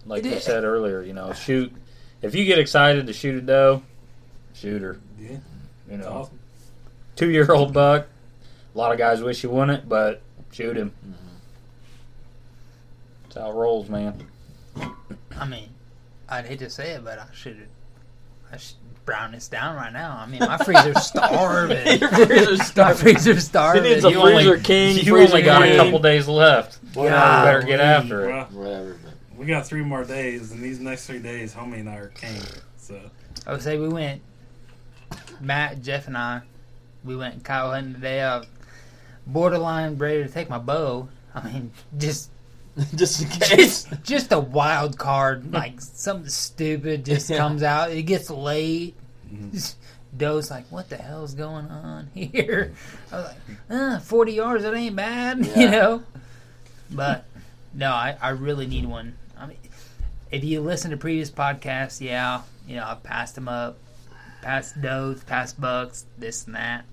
[0.05, 1.73] like It you said earlier, you know, shoot.
[2.21, 3.83] If you get excited to shoot a doe,
[4.53, 4.99] shoot her.
[5.19, 5.37] Yeah,
[5.89, 6.39] You know, awesome.
[7.17, 8.07] two year old buck.
[8.73, 10.93] A lot of guys wish you wouldn't, but shoot him.
[13.23, 14.27] That's how it rolls, man.
[15.37, 15.69] I mean,
[16.29, 17.67] I'd hate to say it, but I should
[18.51, 20.17] I should brown this down right now.
[20.17, 21.99] I mean, my freezer's starving.
[21.99, 23.01] Your freezer's my starving.
[23.01, 23.83] freezer's starving.
[23.83, 24.95] He needs a You only- freezer king.
[24.97, 26.79] You freezer only got a couple days left.
[26.95, 27.43] You Yeah.
[27.45, 28.51] better get after it.
[28.51, 28.97] Whatever.
[29.35, 32.41] We got three more days, and these next three days, homie and I are king.
[32.77, 32.99] So
[33.47, 34.21] I would say we went.
[35.39, 36.41] Matt, Jeff, and I,
[37.03, 38.21] we went cow hunting today.
[38.21, 38.47] I was
[39.25, 41.09] borderline ready to take my bow.
[41.33, 42.29] I mean, just
[42.95, 43.83] just in case.
[43.83, 47.37] just just a wild card, like something stupid just Yeah.
[47.37, 47.91] comes out.
[47.91, 48.95] It gets late.
[50.17, 52.73] does like, what the hell's going on here?
[53.11, 53.37] I was like,
[53.69, 56.03] uh, 40 yards, that ain't bad, you know?
[56.89, 57.23] But
[57.73, 59.15] no, I, I really need one.
[59.37, 59.57] I mean,
[60.29, 63.77] if you listen to previous podcasts, yeah, you know, I've passed them up,
[64.41, 66.83] passed does, passed bucks, this and that.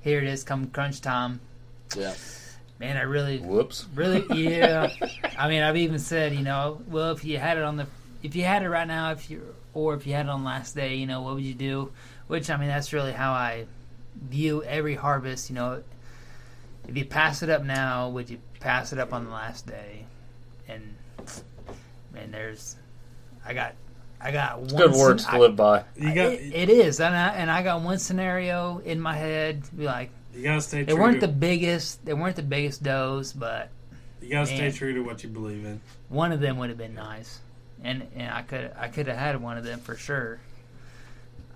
[0.00, 1.40] Here it is, come crunch time.
[1.94, 2.14] Yeah.
[2.80, 3.86] Man, I really, Whoops.
[3.94, 4.90] really, yeah.
[5.38, 7.86] I mean, I've even said, you know, well, if you had it on the,
[8.22, 10.74] if you had it right now, if you, or if you had it on last
[10.74, 11.92] day, you know, what would you do?
[12.26, 13.66] Which I mean, that's really how I
[14.28, 15.50] view every harvest.
[15.50, 15.82] You know,
[16.88, 20.06] if you pass it up now, would you pass it up on the last day?
[20.66, 20.96] And
[22.14, 22.76] man, there's,
[23.44, 23.74] I got,
[24.22, 24.68] I got one.
[24.68, 25.84] Good words scen- to live by.
[25.96, 29.64] You got it, it is, and I and I got one scenario in my head.
[29.64, 31.00] To be like, you gotta stay they true.
[31.00, 33.70] weren't to, the biggest, they weren't the biggest does, but
[34.22, 35.80] you gotta stay true to what you believe in.
[36.08, 37.40] one of them would have been nice,
[37.82, 40.38] and and I could I could have had one of them for sure.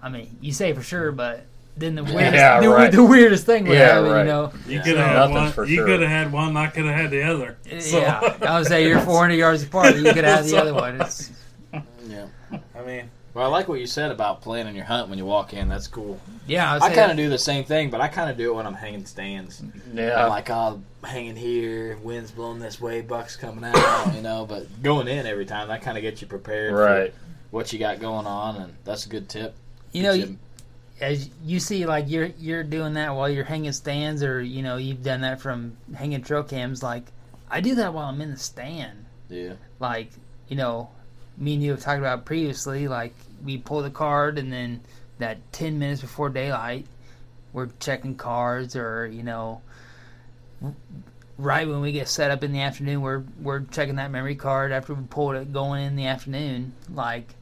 [0.03, 1.45] I mean, you say for sure, but
[1.77, 2.93] then the weirdest Yeah, the, right.
[2.93, 4.19] the weirdest thing would Yeah, happen, right.
[4.21, 4.53] you know.
[4.69, 5.53] You could have had one.
[5.53, 5.87] for you sure.
[5.87, 6.57] could have had one.
[6.57, 7.57] I could have had the other.
[7.81, 9.97] So, Yeah, I would say you're 400 yards apart.
[9.97, 11.01] You could have the other one.
[11.01, 11.31] It's,
[12.07, 12.27] Yeah.
[12.53, 15.53] I mean, Well, I like what you said about planning your hunt when you walk
[15.55, 15.69] in.
[15.69, 16.21] That's cool.
[16.47, 18.55] yeah, I, I kind of do the same thing, but I kind of do it
[18.55, 19.61] when I'm hanging stands.
[19.93, 20.23] Yeah.
[20.23, 23.75] I'm like, oh, hanging here, wind's blowing this way, buck's coming out,
[24.15, 24.47] you know.
[24.47, 27.13] But going in every time, that kind of gets you prepared right.
[27.13, 27.19] for
[27.51, 29.55] what you got going on, and that's a good tip.
[29.93, 30.39] you know, you-
[31.01, 34.77] as you see, like you're you're doing that while you're hanging stands, or you know,
[34.77, 36.85] you've done that from hanging trail cams.
[36.85, 37.03] Like
[37.51, 39.05] I do that while I'm in the stand.
[39.29, 40.11] yeah, like
[40.47, 40.89] you know
[41.37, 43.15] me and you have talked about previously like
[43.45, 44.81] we pull the card and then
[45.19, 46.87] that 10 minutes before daylight
[47.53, 49.61] we're checking cards or you know
[51.39, 54.73] right when we get set up in the afternoon we're we're checking that memory card
[54.73, 56.73] after we pulled it going in the afternoon.
[56.93, 57.35] Like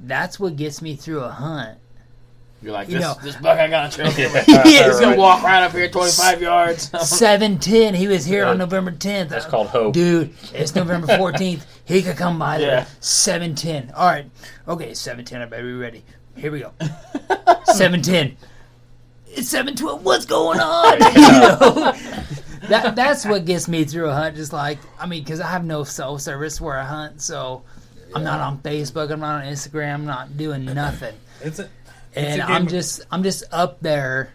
[0.00, 1.78] that's what gets me through a hunt
[2.64, 3.02] you're like You this.
[3.02, 4.44] know- this buck I got to trail cam.
[4.48, 6.90] Yeah, He's gonna walk right up here, 25 yards.
[7.08, 9.92] 710 he was here on november 10th That's called hope.
[9.94, 11.64] Dude, it's November 14th.
[11.84, 12.78] He could come by there.
[12.78, 12.86] Yeah.
[13.00, 13.92] 710.
[13.94, 14.24] All right.
[14.66, 15.42] Okay, 710.
[15.42, 16.02] I better be ready.
[16.36, 16.72] Here we go.
[17.66, 18.36] 710.
[19.28, 20.04] It's 712.
[20.04, 20.92] What's going on?
[20.94, 21.92] You know?
[22.68, 24.36] that, that's what gets me through a hunt.
[24.36, 27.20] Just like, I mean, because I have no cell service where I hunt.
[27.20, 27.62] So
[28.14, 29.10] I'm not on Facebook.
[29.10, 29.94] I'm not on Instagram.
[29.94, 31.14] I'm not doing nothing.
[31.42, 31.68] it's a,
[32.16, 34.30] And I'm game- just, I'm just up there.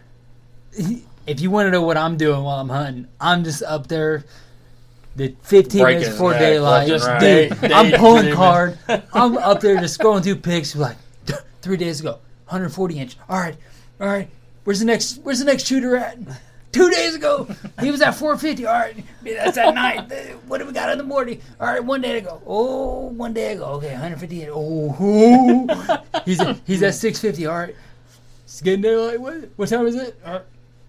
[1.26, 4.24] If you want to know what I'm doing while I'm hunting, I'm just up there.
[5.16, 7.72] The 15 Breaking minutes his before daylight, left and dude, right.
[7.72, 8.36] I'm Day- pulling daydreaming.
[8.36, 8.78] card.
[9.12, 10.76] I'm up there just going through pics.
[10.76, 10.96] Like
[11.62, 12.12] three days ago,
[12.46, 13.16] 140 inch.
[13.28, 13.56] All right,
[14.00, 14.30] all right.
[14.64, 15.18] Where's the next?
[15.22, 16.16] Where's the next shooter at?
[16.72, 17.48] Two days ago,
[17.80, 18.66] he was at 450.
[18.66, 20.08] All right, that's at night.
[20.46, 21.40] What do we got in the morning?
[21.60, 22.40] All right, one day ago.
[22.46, 23.64] Oh, one day ago.
[23.74, 24.48] Okay, 150.
[24.50, 26.02] Oh, oh.
[26.24, 27.46] he's at, he's at 650.
[27.46, 27.74] All right,
[28.44, 29.20] it's getting daylight.
[29.20, 30.16] What what time is it?
[30.24, 30.42] All right.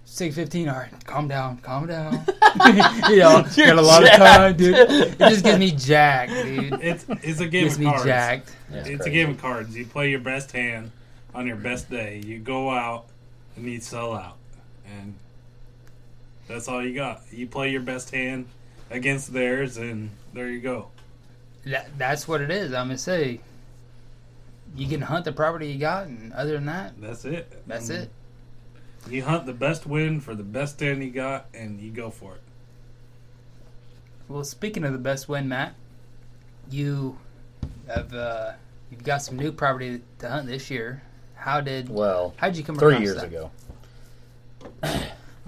[0.05, 0.67] Six fifteen.
[0.67, 2.11] All right, calm down, calm down.
[3.09, 4.75] you know, got a lot of time, dude.
[4.75, 6.73] It just gets me jacked, dude.
[6.81, 8.03] it's it's a game Gets of me cards.
[8.03, 8.55] jacked.
[8.71, 9.09] It's crazy.
[9.09, 9.75] a game of cards.
[9.77, 10.91] You play your best hand
[11.33, 12.21] on your best day.
[12.25, 13.05] You go out
[13.55, 14.35] and you sell out,
[14.85, 15.15] and
[16.51, 17.21] that's all you got.
[17.31, 18.47] You play your best hand
[18.89, 20.89] against theirs, and there you go.
[21.65, 22.73] That, that's what it is.
[22.73, 23.39] I'm gonna say.
[24.75, 27.61] You can hunt the property you got, and other than that, That's it.
[27.67, 28.11] that's And it.
[29.09, 32.35] You hunt the best win for the best stand you got, and you go for
[32.35, 32.41] it.
[34.29, 35.73] Well, speaking of the best win, Matt,
[36.69, 37.17] you
[37.87, 38.51] have uh,
[38.89, 41.01] you've got some new property to hunt this year.
[41.35, 43.25] How did Well, how did you come three years that?
[43.25, 43.51] ago.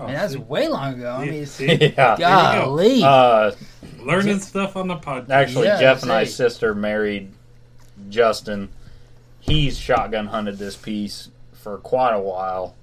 [0.03, 0.39] Oh, Man, that's see?
[0.39, 1.11] way long ago.
[1.11, 2.17] I mean, yeah.
[2.17, 3.01] golly.
[3.03, 3.51] Uh,
[4.01, 5.29] learning stuff on the podcast.
[5.29, 6.15] actually, Yeah, Jeff and say.
[6.17, 7.31] I's sister married
[8.09, 8.69] Justin.
[9.39, 12.75] He's shotgun hunted this piece for quite a while,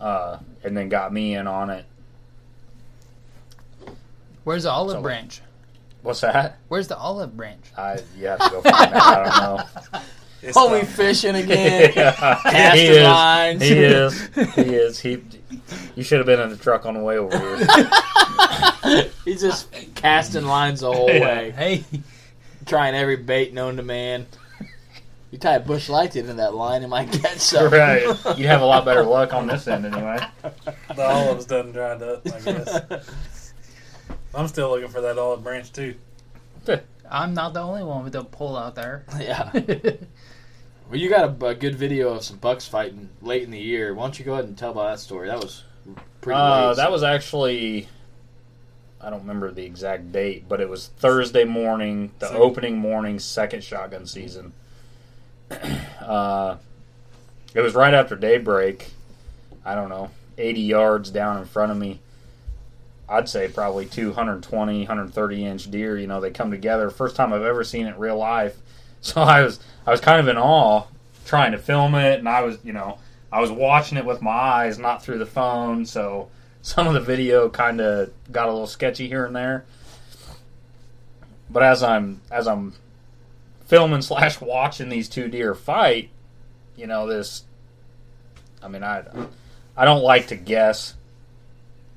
[0.00, 1.84] uh, and then got me in on it.
[4.44, 5.42] Where's the olive So- branch?
[6.02, 6.58] What's that?
[6.68, 7.64] Where's the olive branch?
[7.76, 9.02] I you have to go find that.
[9.02, 10.00] I don't know.
[10.42, 10.90] It's Holy tough.
[10.90, 11.92] fishing again.
[11.96, 12.12] Yeah.
[12.12, 13.02] Casting he is.
[13.04, 13.62] lines.
[13.62, 14.28] He is.
[14.54, 14.98] He is.
[15.00, 15.22] He.
[15.96, 19.10] You should have been in the truck on the way over here.
[19.24, 21.20] He's just casting lines the whole Yeah.
[21.20, 21.84] way, Hey,
[22.66, 24.26] trying every bait known to man.
[25.32, 27.78] You tie a Busch Light into that line, it might catch something.
[27.78, 28.04] right.
[28.38, 30.18] You'd have a lot better luck on this end anyway.
[30.94, 33.10] The olive's done dried up, I guess.
[34.34, 35.94] I'm still looking for that olive branch too.
[37.10, 39.04] I'm not the only one with a pole out there.
[39.18, 39.50] yeah.
[40.88, 43.94] Well, you got a, a good video of some bucks fighting late in the year.
[43.94, 45.26] Why don't you go ahead and tell about that story?
[45.28, 45.64] That was
[46.26, 46.76] pretty Uh, late.
[46.76, 47.88] that was actually.
[49.00, 52.42] I don't remember the exact date, but it was Thursday morning, the Second.
[52.42, 54.52] opening morning, second shotgun season.
[56.00, 56.56] Uh,
[57.54, 58.90] It was right after daybreak.
[59.64, 62.00] I don't know, 80 yards down in front of me.
[63.08, 65.96] I'd say probably 220, 130 inch deer.
[65.98, 66.90] You know, they come together.
[66.90, 68.56] First time I've ever seen it in real life.
[69.02, 70.84] So I was I was kind of in awe
[71.26, 72.98] trying to film it, and I was you know
[73.32, 75.86] I was watching it with my eyes, not through the phone.
[75.86, 76.28] So
[76.62, 79.64] some of the video kind of got a little sketchy here and there.
[81.48, 82.74] But as I'm as I'm
[83.66, 86.10] filming slash watching these two deer fight,
[86.76, 87.44] you know this.
[88.62, 89.04] I mean, I
[89.76, 90.94] I don't like to guess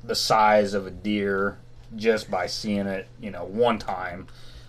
[0.04, 1.58] the size of a deer
[1.96, 4.28] just by seeing it, you know, one time.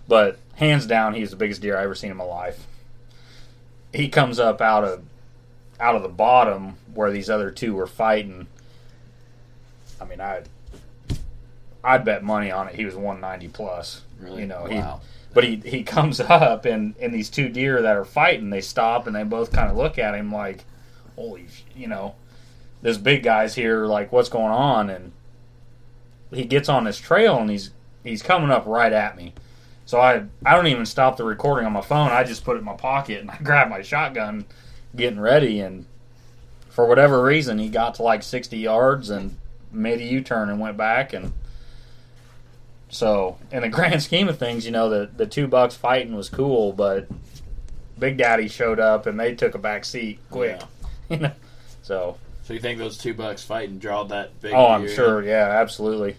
[0.09, 2.67] But hands down, he's the biggest deer I ever seen in my life.
[3.93, 5.03] He comes up out of
[5.81, 8.47] out of the bottom where these other two were fighting.
[10.01, 10.43] I mean, I
[11.83, 12.75] I'd bet money on it.
[12.75, 14.03] He was 190 plus.
[14.19, 14.43] Really?
[14.43, 15.01] You know, Wow.
[15.01, 18.61] he but he he comes up and and these two deer that are fighting, they
[18.61, 20.65] stop and they both kind of look at him like,
[21.17, 22.15] holy, you know,
[22.83, 23.87] this big guy's here.
[23.87, 24.91] Like, what's going on?
[24.91, 25.13] And
[26.31, 27.71] he gets on this trail and he's
[28.05, 29.33] he's coming up right at me.
[29.87, 32.11] So I I don't even stop the recording on my phone.
[32.11, 34.45] I just put it in my pocket and I grab my shotgun,
[34.95, 35.61] getting ready.
[35.61, 35.87] And
[36.69, 39.37] for whatever reason, he got to like 60 yards and
[39.73, 41.13] made a U turn and went back.
[41.13, 41.33] And
[42.89, 46.29] so, in the grand scheme of things, you know, the the two bucks fighting was
[46.29, 47.07] cool, but
[47.99, 50.59] Big Daddy showed up and they took a back seat quick.
[50.61, 50.67] Yeah.
[51.11, 51.33] You know,
[51.83, 54.53] so So you think those two bucks fighting drawed that big?
[54.55, 55.25] Oh, I'm sure.
[55.25, 56.15] Yeah, absolutely.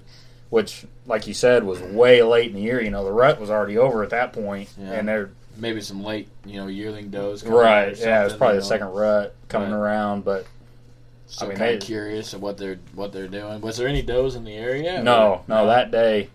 [0.50, 2.82] Which, like you said, was way late in the year.
[2.82, 4.92] You know, the rut was already over at that point, Yeah.
[4.92, 5.30] and they're
[5.62, 7.46] Maybe some late, you know, yearling does.
[7.46, 7.96] right.
[7.98, 8.70] Yeah, it's something, probably you the know.
[8.70, 9.78] second rut coming Right.
[9.78, 10.26] around.
[10.26, 10.48] But
[11.28, 13.62] So I mean, kind of curious of what they're what they're doing.
[13.62, 15.02] Was there any does in the area?
[15.04, 16.30] no, or- no, that day,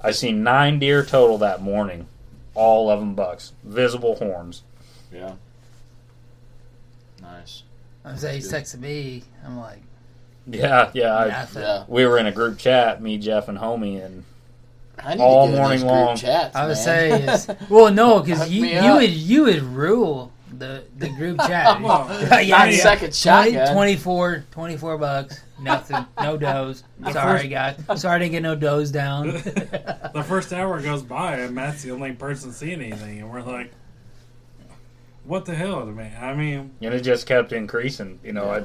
[0.00, 2.08] I seen nine deer total that morning,
[2.54, 4.62] all of them bucks, visible horns.
[5.12, 5.34] Yeah.
[7.22, 7.62] Nice.
[8.04, 9.22] I was he's texting me.
[9.44, 9.80] I'm like,
[10.46, 11.14] Yeah, yeah.
[11.14, 11.46] I.
[11.54, 11.84] Yeah.
[11.88, 14.24] we were in a group chat, me, Jeff, and Homie, and
[15.04, 16.16] I need All to get in morning those group long.
[16.16, 16.76] Chats, I would man.
[16.76, 21.80] say is well, no, because you you would you would rule the the group chat.
[21.80, 22.06] Well,
[22.42, 22.76] yeah, Nine yeah.
[22.78, 23.74] second 20, shotgun.
[23.74, 26.82] 24, 24 bucks, nothing, no does.
[27.12, 27.76] Sorry, guys.
[27.96, 29.28] Sorry I didn't get no does down.
[29.28, 33.70] the first hour goes by and Matt's the only person seeing anything, and we're like,
[35.24, 38.18] "What the hell, man?" I mean, and it just kept increasing.
[38.24, 38.50] You know, Yeah.
[38.60, 38.64] I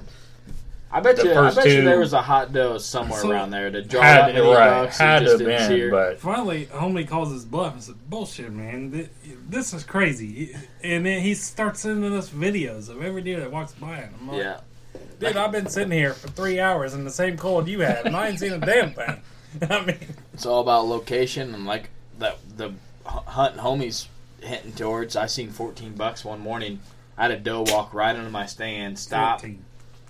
[0.96, 1.32] I bet the you.
[1.32, 4.02] I first bet you there was a hot dose somewhere So- around there to draw
[4.02, 5.00] had that many right, bucks.
[5.00, 5.90] and had just have didn't been, cheer.
[5.92, 9.10] but finally, homie calls his bluff and says, "Bullshit, man.
[9.50, 13.74] This is crazy." And then he starts sending us videos of every deer that walks
[13.74, 14.58] by, and I'm like, yeah.
[15.20, 18.16] "Dude, I've been sitting here for three hours in the same cold you have, and
[18.16, 19.20] I ain't seen a damn thing."
[19.70, 19.98] I mean,
[20.34, 21.90] It's all about location and like
[22.20, 22.70] that the
[23.06, 24.08] hu- hunt homies
[24.42, 25.16] hinting towards.
[25.16, 26.82] I seen 14 bucks one morning.
[27.18, 29.64] I had a doe walk right into my stand, stop, 14.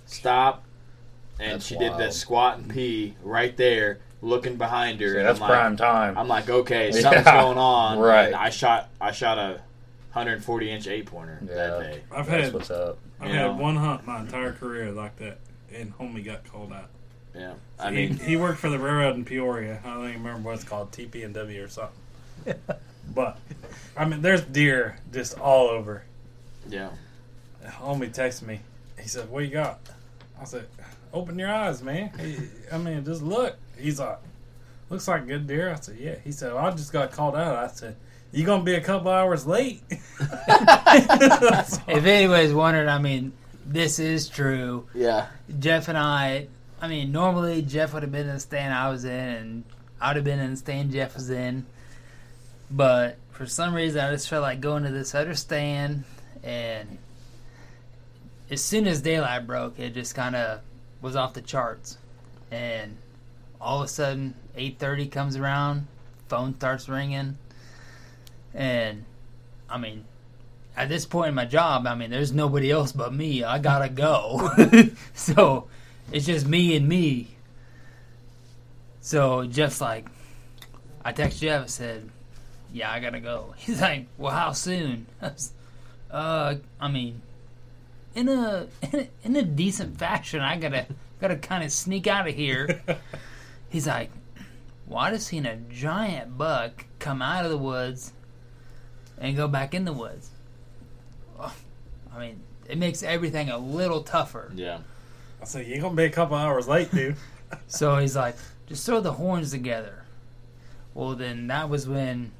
[0.06, 0.64] stop,
[1.40, 2.00] and That's she did wild.
[2.00, 5.12] that squat and pee right there, looking behind her.
[5.12, 6.16] See, and that's I'm like, prime time.
[6.18, 7.00] I'm like, okay, Yeah.
[7.00, 7.98] something's going on.
[7.98, 8.26] Right.
[8.26, 9.60] And I shot, I shot a
[10.12, 11.54] 140 inch eight pointer Yeah.
[11.54, 12.00] that day.
[12.12, 12.98] I've That's had what's up.
[13.20, 13.48] I've Yeah.
[13.48, 15.38] had one hunt my entire career like that,
[15.74, 16.88] and homie got called out.
[17.34, 19.80] Yeah, I he, mean, he worked for the railroad in Peoria.
[19.84, 21.98] I don't even remember what it's called, TP and W or something.
[23.12, 23.38] but
[23.96, 26.04] I mean, there's deer just all over.
[26.68, 26.90] yeah,
[27.66, 28.60] Homie texted me.
[29.00, 29.80] He said, "What you got?"
[30.40, 30.66] I said,
[31.14, 32.10] "Open your eyes, man.
[32.72, 34.18] I mean, just look." He's like,
[34.90, 37.56] "Looks like good deer." I said, "Yeah." He said, well, "I just got called out."
[37.56, 37.96] I said,
[38.32, 43.32] "You gonna be a couple hours late?" if anybody's wondering, I mean,
[43.64, 44.86] this is true.
[44.94, 46.48] yeah, Jeff and I,
[46.80, 49.64] I mean, normally Jeff would have been in the stand I was in, and
[50.00, 51.64] I'd have been in the stand Jeff was in.
[52.70, 56.04] But for some reason, I just felt like going to this other stand,
[56.42, 56.98] and
[58.50, 60.60] as soon as daylight broke, it just kind of
[61.04, 61.98] was off the charts.
[62.50, 62.96] And
[63.60, 65.86] all of a sudden, 8.30 comes around,
[66.28, 67.36] phone starts ringing,
[68.54, 69.04] and,
[69.68, 70.04] I mean,
[70.76, 73.44] at this point in my job, I mean, there's nobody else but me.
[73.44, 74.50] I gotta go.
[75.14, 75.68] so
[76.10, 77.28] it's just me and me.
[79.00, 80.08] So Jeff's like,
[81.04, 82.10] I text Jeff and said,
[82.72, 83.54] Yeah, I gotta go.
[83.58, 85.06] He's like, Well, how soon?
[85.22, 85.52] I was,
[86.10, 87.20] uh, I mean,
[88.14, 90.40] in a, in a in a decent fashion.
[90.40, 90.86] I gotta
[91.20, 92.82] gotta kind of sneak out of here.
[93.68, 94.10] He's like,
[94.86, 98.12] Well, I just seen a giant buck come out of the woods
[99.18, 100.30] and go back in the woods.
[101.40, 104.52] I mean, it makes everything a little tougher.
[104.54, 104.78] yeah.
[105.42, 107.16] I said, "You're gonna be a couple hours late, dude."
[107.68, 108.36] So he's like,
[108.66, 110.04] just throw the horns together.
[110.94, 112.32] Well, then that was when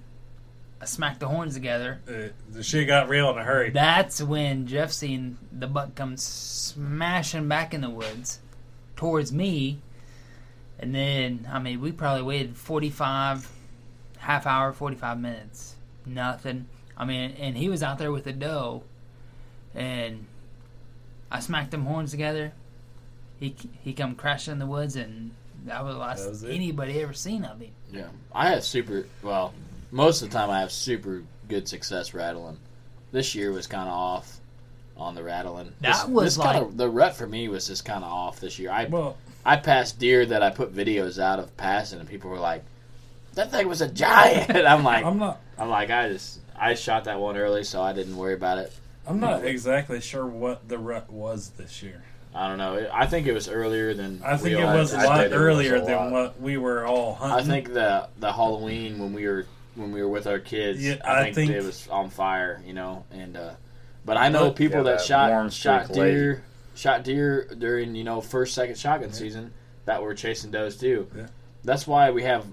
[0.85, 1.99] I smacked the horns together.
[2.07, 3.71] Uh, the shit got real in a hurry.
[3.71, 8.41] That's when Jeff seen the buck come smashing back in the woods
[8.95, 9.81] towards me.
[10.79, 13.51] And then, I mean, we probably waited 45,
[14.19, 15.77] half hour, 45 minutes.
[16.05, 16.67] Nothing.
[16.99, 18.83] I mean, and he was out there with the doe.
[19.75, 20.27] And
[21.31, 22.53] I smacked them horns together.
[23.41, 25.31] He he come crashing in the woods, and
[25.65, 27.73] that was the last was anybody ever seen of him.
[27.91, 29.07] Yeah, I had super.
[29.23, 29.55] Well,
[29.95, 32.59] most of the time I have super good success rattling.
[33.13, 34.41] This year was kind of off
[34.97, 35.73] on the rattling.
[35.83, 38.59] That this, was this kinda- the rut for me was just kind of off this
[38.59, 38.73] year.
[38.73, 42.41] I Well, I passed deer that I put videos out of passing, and people were
[42.41, 42.65] like,
[43.35, 45.41] "That thing was a giant." I'm like, I'm not.
[45.57, 48.73] I'm like, I just I shot that one early, so I didn't worry about it.
[49.07, 52.03] I'm not exactly sure what the rut was this year.
[52.35, 52.89] I don't know.
[52.93, 55.07] I think it was earlier than I think we it was a anticipated.
[55.09, 57.39] lot it was earlier than what we were all hunting.
[57.39, 60.97] I think the the Halloween when we were when we were with our kids, Yeah,
[61.05, 63.05] I, I think, think- it was on fire, you know.
[63.11, 63.55] And uh,
[64.05, 66.15] but I know people Yeah, that, that shot warm shot streak lady.
[66.17, 66.45] deer,
[66.75, 69.53] shot deer during you know first second shotgun season
[69.87, 71.09] that were chasing does too.
[71.17, 71.27] Yeah.
[71.65, 72.45] That's why we have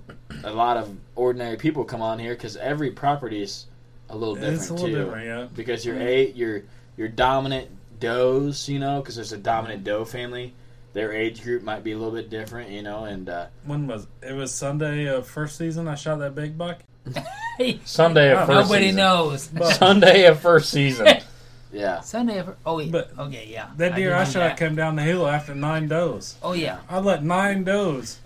[0.44, 3.66] a lot of ordinary people come on here because every property is
[4.10, 4.96] a little different it's a little too.
[5.04, 5.48] different, yeah.
[5.54, 6.64] Because your eight, your
[6.98, 7.70] your dominant
[8.00, 10.54] does, you know, because there's a dominant doe family.
[10.94, 14.08] Their age group might be a little bit different, you know, and uh, When was
[14.22, 14.34] it?
[14.34, 15.88] was Sunday of first season.
[15.88, 16.80] I shot that big buck.
[17.86, 18.96] Sunday of first Nobody season.
[18.98, 19.50] knows.
[19.78, 21.08] Sunday of first season.
[21.74, 22.02] yeah.
[22.02, 22.40] Sunday.
[22.40, 22.92] Of, oh wait.
[22.92, 23.70] But okay, yeah.
[23.78, 24.58] That deer did I, know shot that.
[24.58, 26.36] came down the hill after nine does.
[26.42, 26.80] Oh yeah.
[26.90, 28.20] I let nine does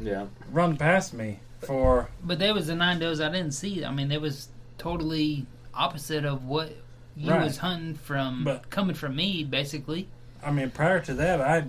[0.00, 0.26] Yeah.
[0.52, 3.84] run past me for But there was the nine does I didn't see.
[3.84, 4.48] I mean, they was
[4.78, 6.72] totally opposite of what
[7.16, 7.42] you Right.
[7.44, 10.08] was hunting from, But- coming from me, basically.
[10.44, 11.64] I mean, prior to that, I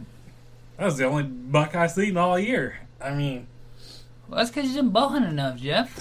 [0.77, 2.79] that was the only buck I seen all year.
[3.01, 3.47] I mean,
[4.27, 5.97] Well, that's because you didn't bow hunt enough, Jeff.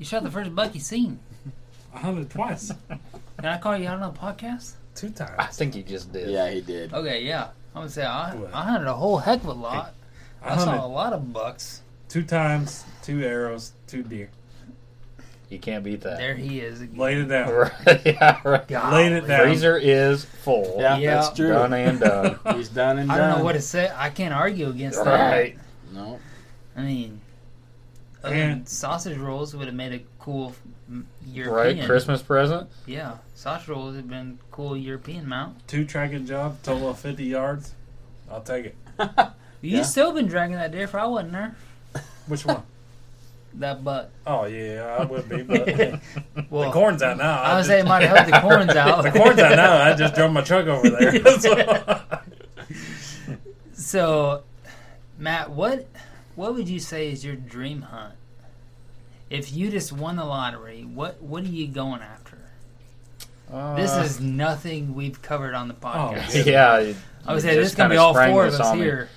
[0.00, 1.18] You shot the first buck you seen.
[1.94, 4.72] I hunted twice, Can I call you out on a podcast?
[4.94, 5.32] two times.
[5.38, 6.30] I think you just did.
[6.30, 6.92] Yeah, he did.
[6.94, 7.48] Okay, yeah.
[7.74, 8.50] I'm gonna say I, Well.
[8.52, 9.92] I hunted a whole heck of a lot.
[10.42, 11.82] I I, saw a lot of bucks.
[12.08, 14.30] two times, two arrows, two deer.
[15.50, 16.16] You can't beat that.
[16.16, 16.96] There he is again.
[16.98, 17.50] Laid it down.
[17.52, 18.70] Right, yeah, right.
[18.70, 19.42] Laid it down.
[19.42, 20.76] Freezer is full.
[20.78, 21.14] Yeah, Yeah.
[21.16, 21.48] that's true.
[21.50, 22.38] Done and done.
[22.56, 23.16] He's done and done.
[23.16, 23.28] I done.
[23.30, 23.92] don't know what to say.
[23.94, 25.30] I can't argue against that.
[25.30, 25.58] right.
[25.92, 26.18] No.
[26.76, 27.19] I mean,
[28.22, 30.54] other And- than sausage rolls would have made a cool
[31.26, 31.78] European.
[31.78, 31.86] Right.
[31.86, 32.68] Christmas present.
[32.86, 35.66] Yeah, sausage rolls would have been cool European mount.
[35.68, 37.74] Two tracking job, total of fifty yards.
[38.30, 38.76] I'll take it.
[39.62, 39.82] You Yeah.
[39.82, 41.54] still been dragging that deer if I wasn't there.
[42.26, 42.62] Which one?
[43.54, 44.10] That butt.
[44.26, 45.66] Oh yeah, I would be, but
[46.50, 47.42] well, the corn's out now.
[47.42, 49.02] I was just- saying, might have helped the corns out.
[49.02, 49.76] the corn's out now.
[49.82, 51.40] I just drove my truck over there.
[51.40, 52.00] So-
[53.72, 54.42] So,
[55.18, 55.86] Matt, what
[56.36, 58.14] what would you say is your dream hunt?
[59.28, 62.36] If you just won the lottery, what what are you going after?
[63.76, 66.44] This Uh, is nothing we've covered on the podcast.
[66.46, 66.78] yeah.
[66.80, 66.94] yeah.
[67.26, 68.84] I would say this just is gonna be all four of this us on me.
[68.84, 69.08] here.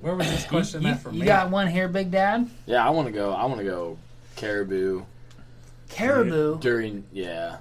[0.00, 1.26] Where was this question you- at for you me?
[1.26, 2.48] got one here, Big Dad.
[2.66, 3.32] Yeah, I want to go.
[3.32, 3.96] I want to go
[4.36, 5.04] caribou
[5.88, 6.58] Caribou.
[6.60, 7.04] during.
[7.12, 7.56] Yeah,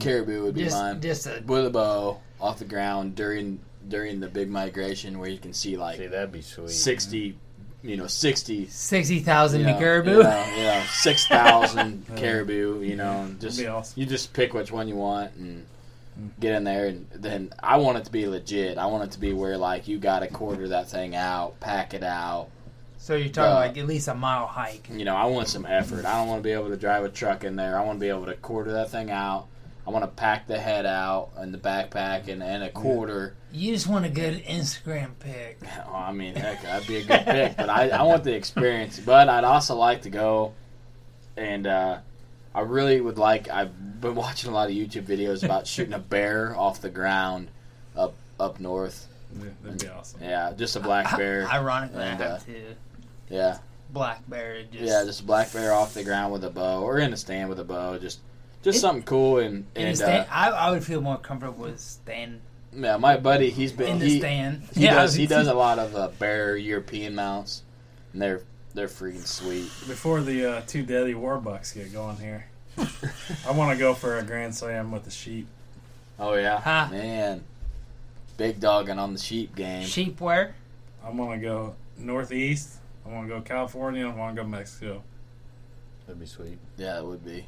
[0.00, 1.00] caribou would be Just mine.
[1.00, 5.38] just a With a bow off the ground during during the big migration where you
[5.38, 6.70] can see like See, that'd be sweet.
[6.70, 7.38] sixty,
[7.82, 8.66] you know, sixty.
[8.68, 10.20] sixty thousand Yeah, caribou.
[10.20, 12.82] Yeah, yeah, six thousand caribou.
[12.82, 14.00] You know, and just awesome.
[14.00, 15.66] you just pick which one you want and
[16.40, 18.78] get in there, and then I want it to be legit.
[18.78, 21.94] I want it to be where like you got to quarter that thing out, pack
[21.94, 22.48] it out.
[22.98, 24.88] So you're talking Uh, like at least a mile hike.
[24.90, 26.04] You know, I want some effort.
[26.04, 27.78] I don't want to be able to drive a truck in there.
[27.78, 29.46] I want to be able to quarter that thing out.
[29.86, 33.36] I want to pack the head out and the backpack and, and a quarter.
[33.52, 35.58] You just want a good Instagram pic.
[35.88, 38.98] Oh, I mean, heck, that'd be a good pic, But I, I want the experience.
[38.98, 40.54] But I'd also like to go,
[41.36, 41.98] and uh,
[42.54, 43.48] I really would like.
[43.48, 47.48] I've been watching a lot of YouTube videos about shooting a bear off the ground
[47.96, 49.06] up up north.
[49.38, 50.20] Yeah, that'd be awesome.
[50.22, 51.46] Yeah, just a black bear.
[51.46, 52.52] Ironically, And, I uh, have to.
[53.28, 53.58] Yeah,
[53.90, 54.62] Black bear.
[54.64, 57.16] Just, yeah, just a black bear off the ground with a bow, or in a
[57.16, 57.98] stand with a bow.
[57.98, 58.20] Just
[58.66, 60.28] just It- something cool and in and stand.
[60.28, 62.40] uh, I, I would feel more comfortable with stand
[62.78, 64.62] yeah, my buddy, he's been in the he, stand.
[64.74, 67.62] he yeah, does he does a lot of uh, bear European mounts,
[68.12, 68.42] and they're
[68.74, 69.70] they're freaking sweet.
[69.88, 72.44] Before the uh, two Daddy Warbucks get going here,
[73.46, 75.46] I want to go for a Grand Slam with the sheep.
[76.18, 76.88] Oh yeah, Ha.
[76.90, 77.44] man,
[78.36, 79.86] big dogging on the sheep game.
[79.86, 80.54] sheep where?
[81.02, 82.74] I want to go northeast.
[83.06, 84.06] I want to go California.
[84.06, 85.02] I want to go Mexico.
[86.06, 86.58] That'd be sweet.
[86.76, 87.46] Yeah, it would be.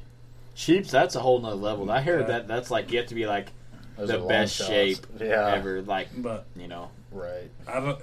[0.59, 1.89] Sheep's that's a whole nother level.
[1.89, 2.33] I heard Okay.
[2.33, 3.53] that that's like you have to be like
[3.97, 5.55] Those the best shape Yeah.
[5.55, 5.83] ever.
[5.83, 7.49] Like But you know, Right.
[7.69, 7.99] I don't.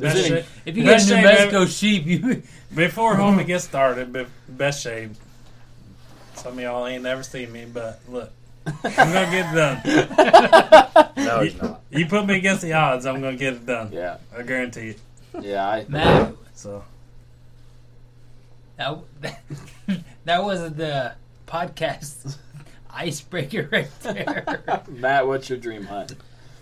[0.00, 2.42] Best shape, If you best get a New shape Mexico sheep, you
[2.74, 5.10] before home it gets started, but best shape.
[6.34, 8.32] Some of y'all ain't never seen me, but look,
[8.66, 11.10] I'm gonna get it done.
[11.16, 11.80] No, he's not.
[11.90, 13.92] You put me against the odds, I'm gonna get it done.
[13.92, 15.00] Yeah, I guarantee it.
[15.40, 15.66] yeah.
[15.68, 16.82] I, Matt, So
[18.76, 18.98] that,
[20.24, 21.14] that wasn't the
[21.46, 22.36] podcast
[22.90, 24.62] icebreaker right there.
[24.88, 26.14] Matt, what's your dream hunt?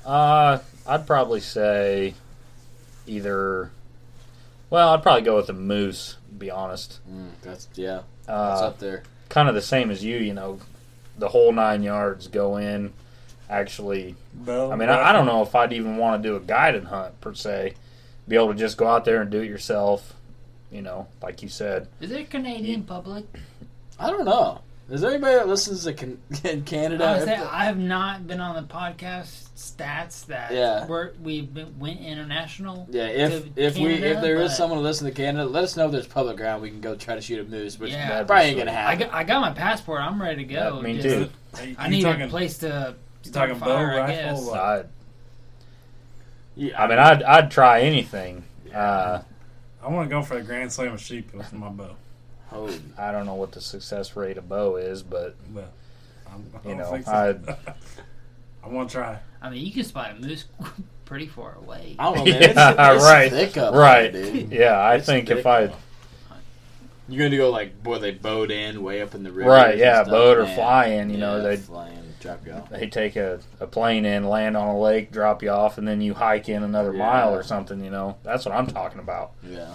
[0.05, 2.15] Uh, I'd probably say
[3.07, 3.71] either.
[4.71, 6.17] Well, I'd probably go with a moose.
[6.29, 8.01] To be honest, Mm, that's yeah.
[8.27, 9.03] That's uh, up there.
[9.29, 10.17] kind of the same as you.
[10.17, 10.59] You know,
[11.19, 12.27] the whole nine yards.
[12.29, 12.93] Go in,
[13.51, 14.17] actually.
[14.35, 16.85] Bo, I mean, I, I don't know if I'd even want to do a guided
[16.85, 17.75] hunt per se.
[18.27, 20.15] Be able to just go out there and do it yourself.
[20.71, 21.87] You know, like you said.
[22.01, 23.27] Is there Canadian public?
[24.01, 24.63] I don't know.
[24.91, 27.05] Is there anybody that listens to can, in Canada?
[27.05, 30.87] I, was saying, I have not been on the podcast stats that Yeah.
[30.87, 32.87] we're, we been- went international.
[32.91, 35.65] yeah, if to if we if there is but- someone to listen to Canada, let
[35.65, 36.63] us know if there's public ground.
[36.63, 38.09] We can go try to shoot a moose, which Yeah.
[38.09, 38.99] That'd be probably ain't gonna I happen.
[39.09, 40.01] got, I got my passport.
[40.03, 40.77] I'm ready to go.
[40.77, 41.75] Yeah, me Just- too.
[41.79, 43.91] I need talking, a place to you start talking a bow, fire.
[43.93, 44.47] I rifle, guess.
[44.47, 44.59] what?
[44.61, 44.85] I,
[46.57, 48.45] Yeah, I mean, I'd I'd try anything.
[48.75, 49.23] Uh,
[49.83, 51.95] I want to go for the Grand Slam of sheep with my bow.
[52.53, 55.73] Oh, I don't know what the success rate of bow is, but But
[56.33, 57.13] I'm, I You don't know, think so.
[57.13, 57.75] I'd-
[58.65, 59.19] I want to try.
[59.41, 60.45] I mean, you can spot a moose
[61.05, 61.97] pretty far away.
[61.99, 62.33] I don't know, man.
[62.35, 64.13] Yeah, it's, it's right, thick up right.
[64.13, 64.53] there, dude.
[64.53, 65.73] yeah, I It's think if I.
[67.09, 69.51] You're gonna go like boy, they boat in way up in the river.
[69.51, 72.71] right, yeah, boat or fly in, you know, they fly in, drop you off.
[72.71, 76.01] they take a, a plane in, land on a lake, drop you off, and then
[76.01, 76.99] you hike in another Yeah.
[77.01, 77.85] mile or something.
[77.85, 79.33] You know, that's what I'm talking about.
[79.47, 79.75] Yeah.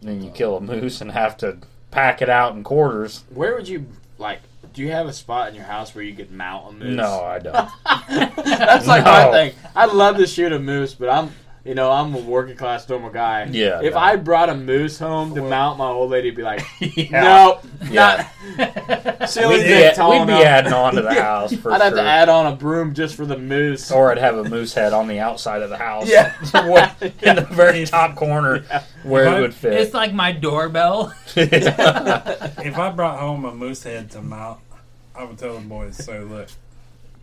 [0.00, 1.58] And then you kill a moose and have to
[1.90, 3.24] pack it out in quarters.
[3.30, 3.86] Where would you
[4.18, 4.40] like?
[4.74, 6.96] Do you have a spot in your house where you could mount a moose?
[6.96, 7.54] No, I don't.
[8.46, 9.32] That's like my No.
[9.32, 9.54] thing.
[9.74, 11.30] I'd love to shoot a moose, but I'm,
[11.66, 13.44] you know, I'm a working class normal guy.
[13.50, 13.98] Yeah, If no.
[14.00, 17.22] I brought a moose home to mount, my old lady'd be like, yeah.
[17.22, 17.60] "No,
[17.90, 18.28] Yeah.
[18.56, 21.72] not ceiling We'd be, ain't tall we'd be enough." adding on to the house for
[21.72, 23.90] I'd have to add on a broom just for the moose.
[23.90, 26.08] or I'd have a moose head on the outside of the house.
[26.08, 26.32] Yeah.
[27.02, 28.64] in the very top corner
[29.02, 29.72] where If I- it would fit.
[29.74, 31.12] It's like my doorbell.
[31.34, 34.60] If I brought home a moose head to mount,
[35.14, 36.48] I would tell the boys, so look,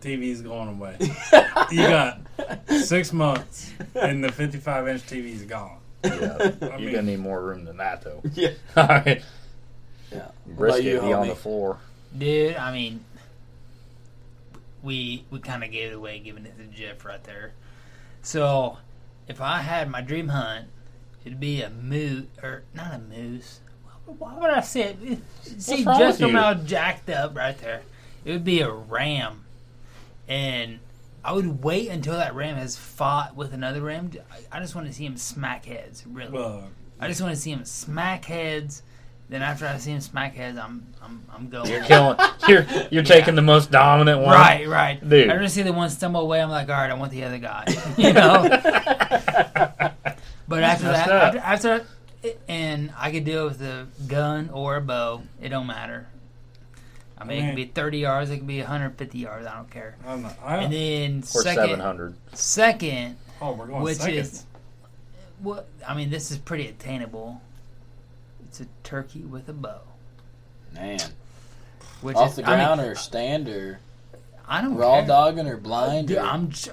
[0.02, 0.96] TV's going away.
[1.70, 2.18] You got
[2.84, 5.78] six months, and the 55 inch TV is gone.
[6.04, 6.36] yeah.
[6.40, 8.22] I You're mean- gonna need more room than that, though.
[8.34, 8.50] Yeah.
[8.76, 9.22] All right.
[10.12, 10.28] Yeah.
[10.46, 11.28] Brisket you, be on homie?
[11.30, 11.78] the floor.
[12.16, 13.04] Dude, I mean,
[14.82, 17.52] we we kind of gave it away giving it to Jeff right there.
[18.22, 18.78] So,
[19.28, 20.68] if I had my dream hunt,
[21.24, 23.60] it'd be a moose, or not a moose.
[24.06, 25.18] Why would I say it?
[25.60, 26.36] See, wrong just with you?
[26.36, 27.82] about jacked up right there.
[28.24, 29.44] It would be a ram,
[30.28, 30.78] and
[31.24, 34.10] I would wait until that ram has fought with another ram.
[34.30, 36.04] I- I just want to see him smack heads.
[36.06, 36.68] Really, Well,
[37.00, 38.82] I just want to see him smack heads.
[39.30, 41.70] Then after I see him smack heads, I'm I'm I'm going.
[41.70, 42.18] You're killing.
[42.46, 44.34] You're you're taking the most dominant one.
[44.34, 45.08] Right, right.
[45.08, 45.30] Dude.
[45.30, 46.42] I just see the one stumble away.
[46.42, 47.64] I'm like, all right, I want the other guy.
[47.96, 48.42] You know.
[50.46, 51.86] but after that, after, after
[52.48, 55.22] and I could deal with a gun or a bow.
[55.40, 56.06] It don't matter.
[57.24, 58.30] I mean, it can be 30 yards.
[58.30, 59.46] It can be 150 yards.
[59.46, 59.96] I don't care.
[60.06, 62.14] I'm not, I, And then Or second, seven hundred.
[62.32, 64.14] second, oh, we're going which second.
[64.18, 64.44] is
[65.40, 66.10] what I mean.
[66.10, 67.40] This is pretty attainable.
[68.46, 69.80] It's a turkey with a bow,
[70.74, 71.00] Man,
[72.02, 73.80] which off is the I mean, stand or
[74.46, 75.06] I don't raw care.
[75.08, 76.50] dogging or blind Dude, or I'm.
[76.50, 76.70] j-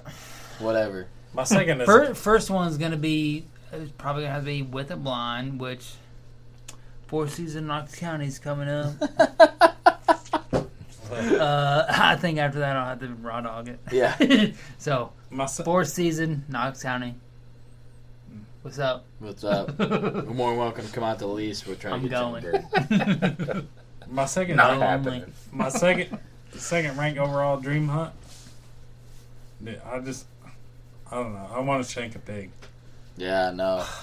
[0.60, 1.08] whatever.
[1.34, 4.92] My second is First, first one's gonna be it's probably gonna have to be with
[4.92, 5.94] a blind, which
[7.08, 8.94] four season Knox County's coming up.
[11.40, 13.80] uh, I think after that I'll have to raw dog it.
[13.92, 14.16] Yeah.
[14.78, 17.16] so my se- fourth season Knox County.
[18.62, 19.06] What's up?
[19.20, 19.78] What's up?
[19.80, 21.66] You're more than welcome to come out to the lease.
[21.66, 22.44] We're trying to I'm get going.
[22.44, 23.68] you bird.
[24.10, 25.22] my second Not No, happening.
[25.24, 25.34] only.
[25.52, 26.20] my second
[26.54, 28.14] second rank overall dream hunt.
[29.64, 30.26] Dude, I just
[31.12, 31.50] I don't know.
[31.54, 32.52] I want to shank a pig.
[33.18, 33.84] Yeah, no.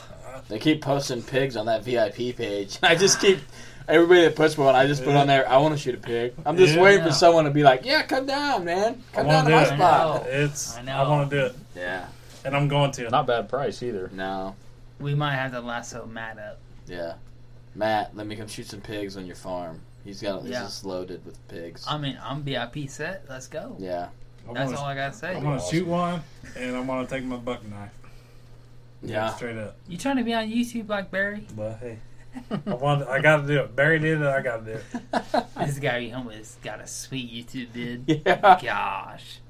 [0.49, 2.79] They keep posting pigs on that VIP page.
[2.83, 3.41] I just keep
[3.89, 4.75] everybody that puts one.
[4.77, 5.49] I just put on there.
[5.49, 6.35] I want to shoot a pig.
[6.47, 6.83] I'm just Yeah.
[6.83, 9.03] waiting for someone to be like, "Yeah, come down, man.
[9.13, 9.77] Come down to wanna my it.
[9.77, 10.31] spot." know.
[10.31, 11.11] It's I I, know.
[11.11, 12.07] want to do it, Yeah.
[12.45, 13.09] and I'm going to.
[13.11, 14.11] Not bad price either.
[14.13, 14.55] No.
[15.01, 16.59] We might have to lasso Matt up.
[16.87, 17.15] Yeah.
[17.75, 19.81] Matt, let me come shoot some pigs on your farm.
[20.05, 20.43] He's got.
[20.43, 20.61] He's Yeah.
[20.63, 21.85] just loaded with pigs.
[21.89, 23.25] I mean, I'm VIP set.
[23.29, 23.77] Let's go.
[23.79, 24.09] yeah.
[24.49, 25.35] I That's wanna, all I gotta say.
[25.35, 26.23] I want to shoot one,
[26.57, 27.91] and I'm gonna take my buck knife.
[29.03, 29.35] Yeah.
[29.35, 29.77] Straight up.
[29.87, 31.47] You trying to be on YouTube like Barry?
[31.55, 31.99] But hey,
[32.51, 33.09] I want.
[33.09, 33.75] I got to do it.
[33.75, 34.27] Barry did it.
[34.27, 35.45] I got to do it.
[35.67, 38.23] This guy has got a sweet YouTube vid.
[38.27, 38.59] Yeah.
[38.63, 39.41] Gosh.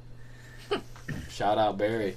[1.31, 2.16] Shout out Barry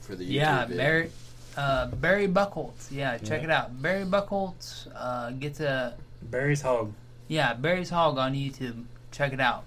[0.00, 0.76] for the YouTube Yeah, vid.
[0.76, 1.10] Barry,
[1.56, 2.88] uh, Barry Buckholtz.
[2.90, 3.80] Yeah, check it out.
[3.82, 6.92] Barry Buckholtz uh, gets a Barry's hog.
[7.28, 8.84] yeah Barry's Hog on YouTube.
[9.10, 9.64] check it out.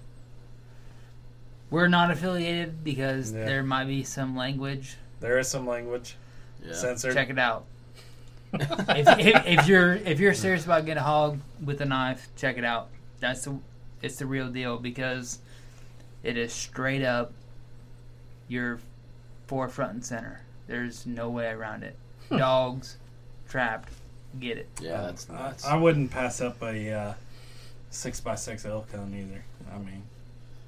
[1.70, 3.44] We're not affiliated because Yeah.
[3.44, 4.96] there might be some language.
[5.20, 6.16] There is some language
[6.64, 6.72] Yeah.
[6.74, 7.14] censored.
[7.14, 7.64] Check it out.
[8.60, 12.58] If, if, if you're if you're serious about getting a hog with a knife, check
[12.58, 12.88] it out.
[13.20, 13.58] That's the
[14.02, 15.38] it's the real deal because
[16.22, 17.32] it is straight up
[18.48, 18.78] your
[19.46, 20.40] forefront and center.
[20.66, 21.96] There's no way around it.
[22.30, 22.96] Dogs
[23.48, 23.92] trapped,
[24.40, 24.68] get it.
[24.80, 25.64] Yeah, that's I, nuts.
[25.64, 27.14] I wouldn't pass up a uh,
[27.90, 29.44] six by six elk hunt either.
[29.72, 30.02] I mean,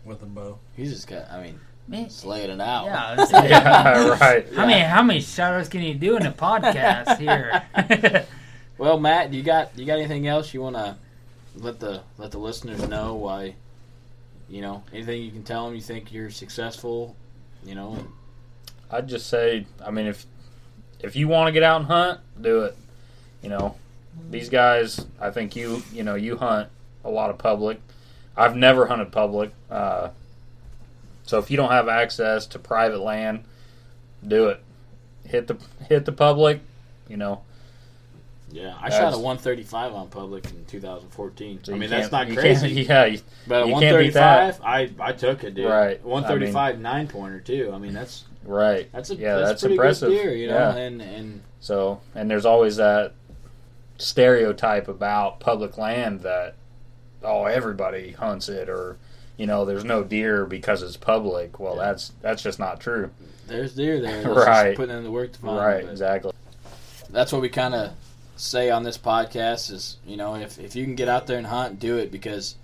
[0.05, 0.59] with a bow.
[0.76, 1.30] He's just got.
[1.30, 2.87] I mean, Man, slaying it out.
[2.87, 3.12] yeah.
[3.22, 4.47] it's- yeah, right.
[4.55, 8.26] How many how many shout outs can you do in a podcast here?
[8.78, 10.97] Well, Matt, you got you got anything else you want to
[11.57, 13.55] let the let the listeners know why?
[14.49, 17.16] You know, anything you can tell them you think you're successful.
[17.64, 18.07] You know,
[18.91, 20.26] I'd just say, I mean, if
[21.01, 22.76] if you want to get out and hunt, do it.
[23.43, 23.76] You know,
[24.30, 26.68] these guys, I think you, you know, you hunt
[27.05, 27.80] a lot of public.
[28.37, 30.09] I've never hunted public, uh,
[31.27, 33.45] so if you don't have access to private land,
[34.27, 34.62] do it.
[35.24, 35.59] Hit the
[35.89, 36.61] hit the public.
[37.09, 37.43] You know,
[38.51, 41.61] yeah, I shot a 135 on public in 2014.
[41.64, 42.68] so I mean, that's not crazy.
[42.89, 44.59] yeah, you- But a you can't beat that.
[44.61, 45.66] 135, I I took it, dude.
[45.68, 46.03] Right.
[46.05, 47.70] 135 nine pointer too.
[47.74, 48.91] I mean, that's right.
[48.93, 50.09] that's a Yeah, that's, that's pretty impressive.
[50.11, 50.55] good deer, you know.
[50.55, 50.77] Yeah.
[50.77, 53.12] And and So, and there's always that
[53.99, 56.55] stereotype about public land that
[57.22, 58.99] oh everybody hunts it or
[59.37, 61.59] you know there's no deer because it's public.
[61.61, 61.84] Well, Yeah.
[61.87, 63.11] that's that's just not true.
[63.47, 64.22] there's deer there.
[64.34, 64.76] Right.
[64.76, 65.57] putting in the work to find.
[65.59, 66.32] right, exactly.
[67.11, 67.93] that's what we kind of
[68.37, 71.47] say on this podcast is you know if, if you can get out there and
[71.47, 72.55] hunt do it because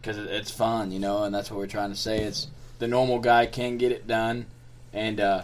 [0.00, 2.48] because it's fun you know and that's what we're trying to say it's
[2.78, 4.44] the normal guy can get it done
[4.92, 5.42] and uh,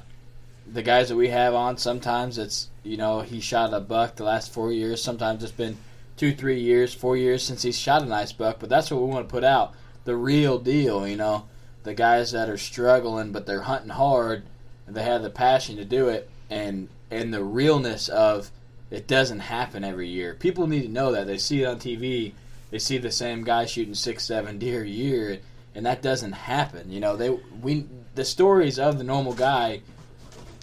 [0.70, 4.24] the guys that we have on sometimes it's you know he shot a buck the
[4.24, 5.76] last four years sometimes it's been
[6.18, 9.08] two three years four years since he's shot a nice buck but that's what we
[9.08, 9.72] want to put out
[10.06, 11.46] the real deal you know
[11.82, 14.42] the guys that are struggling but they're hunting hard
[14.86, 18.50] and they have the passion to do it and and the realness of
[18.90, 20.34] it doesn't happen every year.
[20.34, 21.26] People need to know that.
[21.26, 22.32] They see it on TV.
[22.70, 25.40] They see the same guy shooting six, seven deer a year,
[25.74, 26.90] and that doesn't happen.
[26.90, 29.82] You know, they we the stories of the normal guy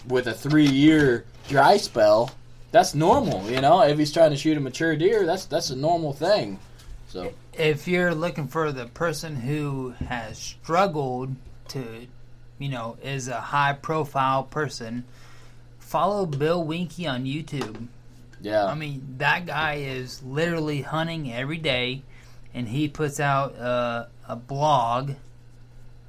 [0.08, 2.30] with a three year dry spell.
[2.72, 3.48] That's normal.
[3.48, 6.58] You know, if he's trying to shoot a mature deer, that's that's a normal thing.
[7.14, 11.36] So if you're looking for the person who has struggled
[11.68, 12.08] to,
[12.58, 15.04] you know, is a high profile person,
[15.78, 17.86] follow Bill Winke on YouTube.
[18.40, 22.02] yeah, I mean, that guy is literally hunting every day,
[22.52, 25.12] and he puts out uh, a blog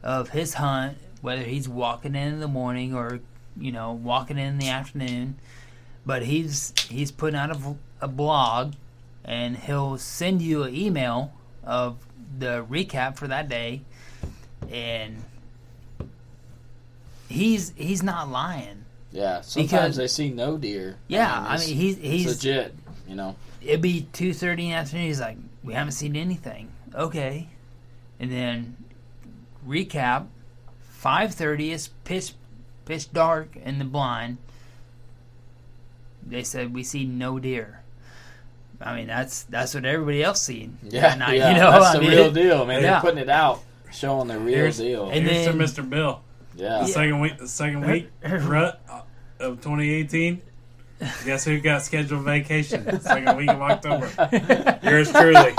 [0.01, 3.19] of his hunt, whether he's walking in in the morning or
[3.55, 5.35] you know walking in in the afternoon.
[6.03, 7.55] But he's he's putting out
[8.01, 8.73] a blog,
[9.25, 11.97] and he'll send you an email of
[12.37, 13.81] the recap for that day,
[14.71, 15.23] and
[17.27, 18.85] he's he's not lying.
[19.11, 19.41] yeah.
[19.41, 20.97] Sometimes because- they see no deer.
[21.07, 22.75] Yeah, I it's- mean he's he's legit.
[23.07, 23.35] You know.
[23.61, 25.05] it'd be two thirty in the afternoon.
[25.07, 27.49] He's like, "We haven't seen anything." Okay,
[28.19, 28.77] and then
[29.67, 30.27] recap.
[30.81, 32.33] Five thirty is pitch
[32.85, 34.37] pitch dark in the blind.
[36.25, 37.81] They said we see no deer.
[38.81, 40.77] I mean that's that's what everybody else seen.
[40.83, 42.81] Yeah, that night, yeah, you know, that's I the mean, real deal, man.
[42.81, 42.91] Yeah.
[42.93, 43.61] They're putting it out,
[43.91, 45.09] showing the real Here's- deal.
[45.09, 45.89] And Here's then- to Mr.
[45.89, 46.21] Bill.
[46.55, 46.79] yeah.
[46.79, 48.81] The second week, the second week rut
[49.39, 50.41] of 2018.
[51.25, 52.99] Guess who got scheduled vacation?
[53.01, 54.09] Second week of October.
[54.83, 55.51] Yours truly.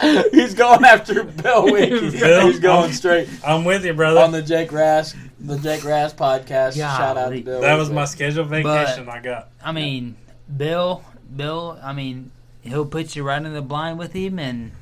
[0.32, 2.18] He's going after Bill Winke.
[2.18, 4.20] Bill, He's going I'm- straight I'm with you, brother.
[4.20, 6.76] on the Jake Rask, the Jake Rask podcast.
[6.76, 7.60] Shout out to Bill.
[7.60, 9.50] that was my scheduled vacation I got.
[9.62, 10.16] I mean,
[10.56, 11.02] Bill,
[11.34, 11.78] Bill.
[11.82, 12.30] I mean,
[12.62, 14.72] he'll put you right in the blind with him, and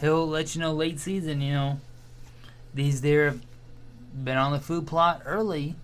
[0.00, 1.40] he'll let you know late season.
[1.40, 1.80] You know,
[2.74, 3.40] these deer have
[4.24, 5.76] been on the food plot early.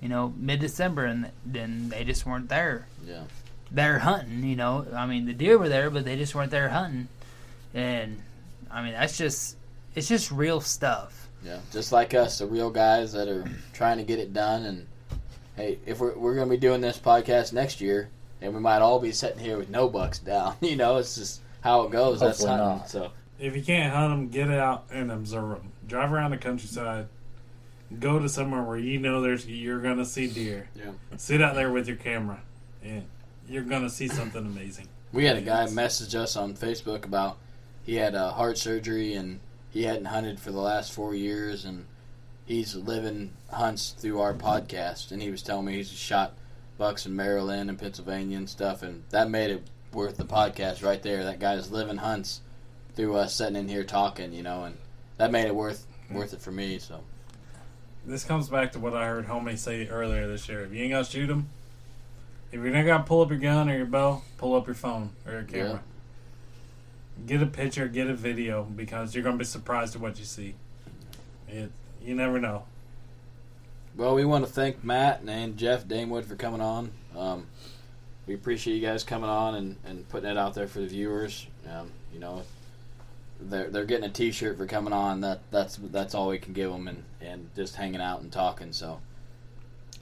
[0.00, 2.86] You know, mid December, and then they just weren't there.
[3.06, 3.22] Yeah.
[3.70, 4.44] They're hunting.
[4.44, 7.08] You know, I mean, the deer were there, but they just weren't there hunting.
[7.72, 8.20] And
[8.70, 9.56] I mean, that's just
[9.94, 11.28] it's just real stuff.
[11.44, 14.64] Yeah, just like us, the real guys that are trying to get it done.
[14.64, 14.86] And
[15.56, 18.08] hey, if we're we're gonna be doing this podcast next year,
[18.44, 20.54] and we might all be sitting here with no bucks down.
[20.60, 22.20] You know, it's just how it goes.
[22.20, 22.78] That's Hopefully hunting.
[22.78, 22.90] not.
[22.90, 25.72] So If you can't hunt them, get out and observe them.
[25.88, 27.06] Drive around the countryside.
[27.98, 30.68] Go to somewhere where you know there's you're gonna see deer.
[30.74, 30.92] Yeah.
[31.16, 32.40] Sit out there with your camera,
[32.82, 33.04] and
[33.48, 34.88] you're gonna see something amazing.
[35.12, 37.36] we had a guy message us on Facebook about
[37.84, 39.38] he had a heart surgery and
[39.70, 41.84] he hadn't hunted for the last four years and
[42.46, 46.32] he's living hunts through our podcast and he was telling me he's shot
[46.78, 51.02] bucks in Maryland and Pennsylvania and stuff and that made it worth the podcast right
[51.02, 51.24] there.
[51.24, 52.40] That guy's living hunts
[52.94, 54.76] through us sitting in here talking, you know, and
[55.16, 56.78] that made it worth worth it for me.
[56.78, 57.00] So
[58.04, 60.62] This comes back to what I heard homie say earlier this year.
[60.64, 61.48] If you ain't gonna shoot him,
[62.52, 65.10] if you're not gonna pull up your gun or your bow, pull up your phone
[65.26, 65.82] or your camera.
[67.26, 70.54] Get a picture, get a video, because you're gonna be surprised at what you see.
[71.48, 71.70] It,
[72.02, 72.64] you never know.
[73.96, 76.90] Well, we want to thank Matt and Jeff Damewood for coming on.
[77.16, 77.46] Um,
[78.26, 81.46] we appreciate you guys coming on and, and putting it out there for the viewers.
[81.70, 82.42] Um, you know,
[83.40, 85.20] they're they're getting a T-shirt for coming on.
[85.20, 88.72] That that's that's all we can give them, and, and just hanging out and talking.
[88.72, 89.00] So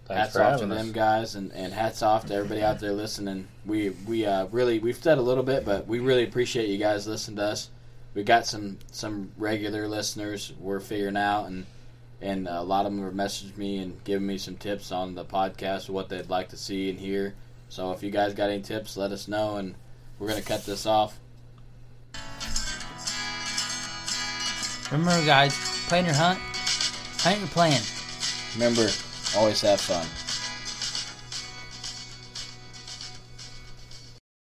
[0.06, 2.92] Thanks hats off to having them guys, and, and hats off to everybody out there
[2.92, 3.48] listening.
[3.66, 7.06] We we uh, really we've said a little bit, but we really appreciate you guys
[7.06, 7.68] listening to us.
[8.14, 11.66] We got some some regular listeners we're figuring out, and
[12.22, 15.14] and uh, a lot of them have messaged me and given me some tips on
[15.14, 17.34] the podcast, what they'd like to see and hear.
[17.68, 19.74] So if you guys got any tips, let us know, and
[20.18, 21.18] we're gonna cut this off.
[24.90, 25.54] Remember, guys,
[25.88, 26.38] plan your hunt,
[27.18, 27.80] hunt your plan.
[28.54, 28.88] Remember,
[29.36, 30.06] always have fun.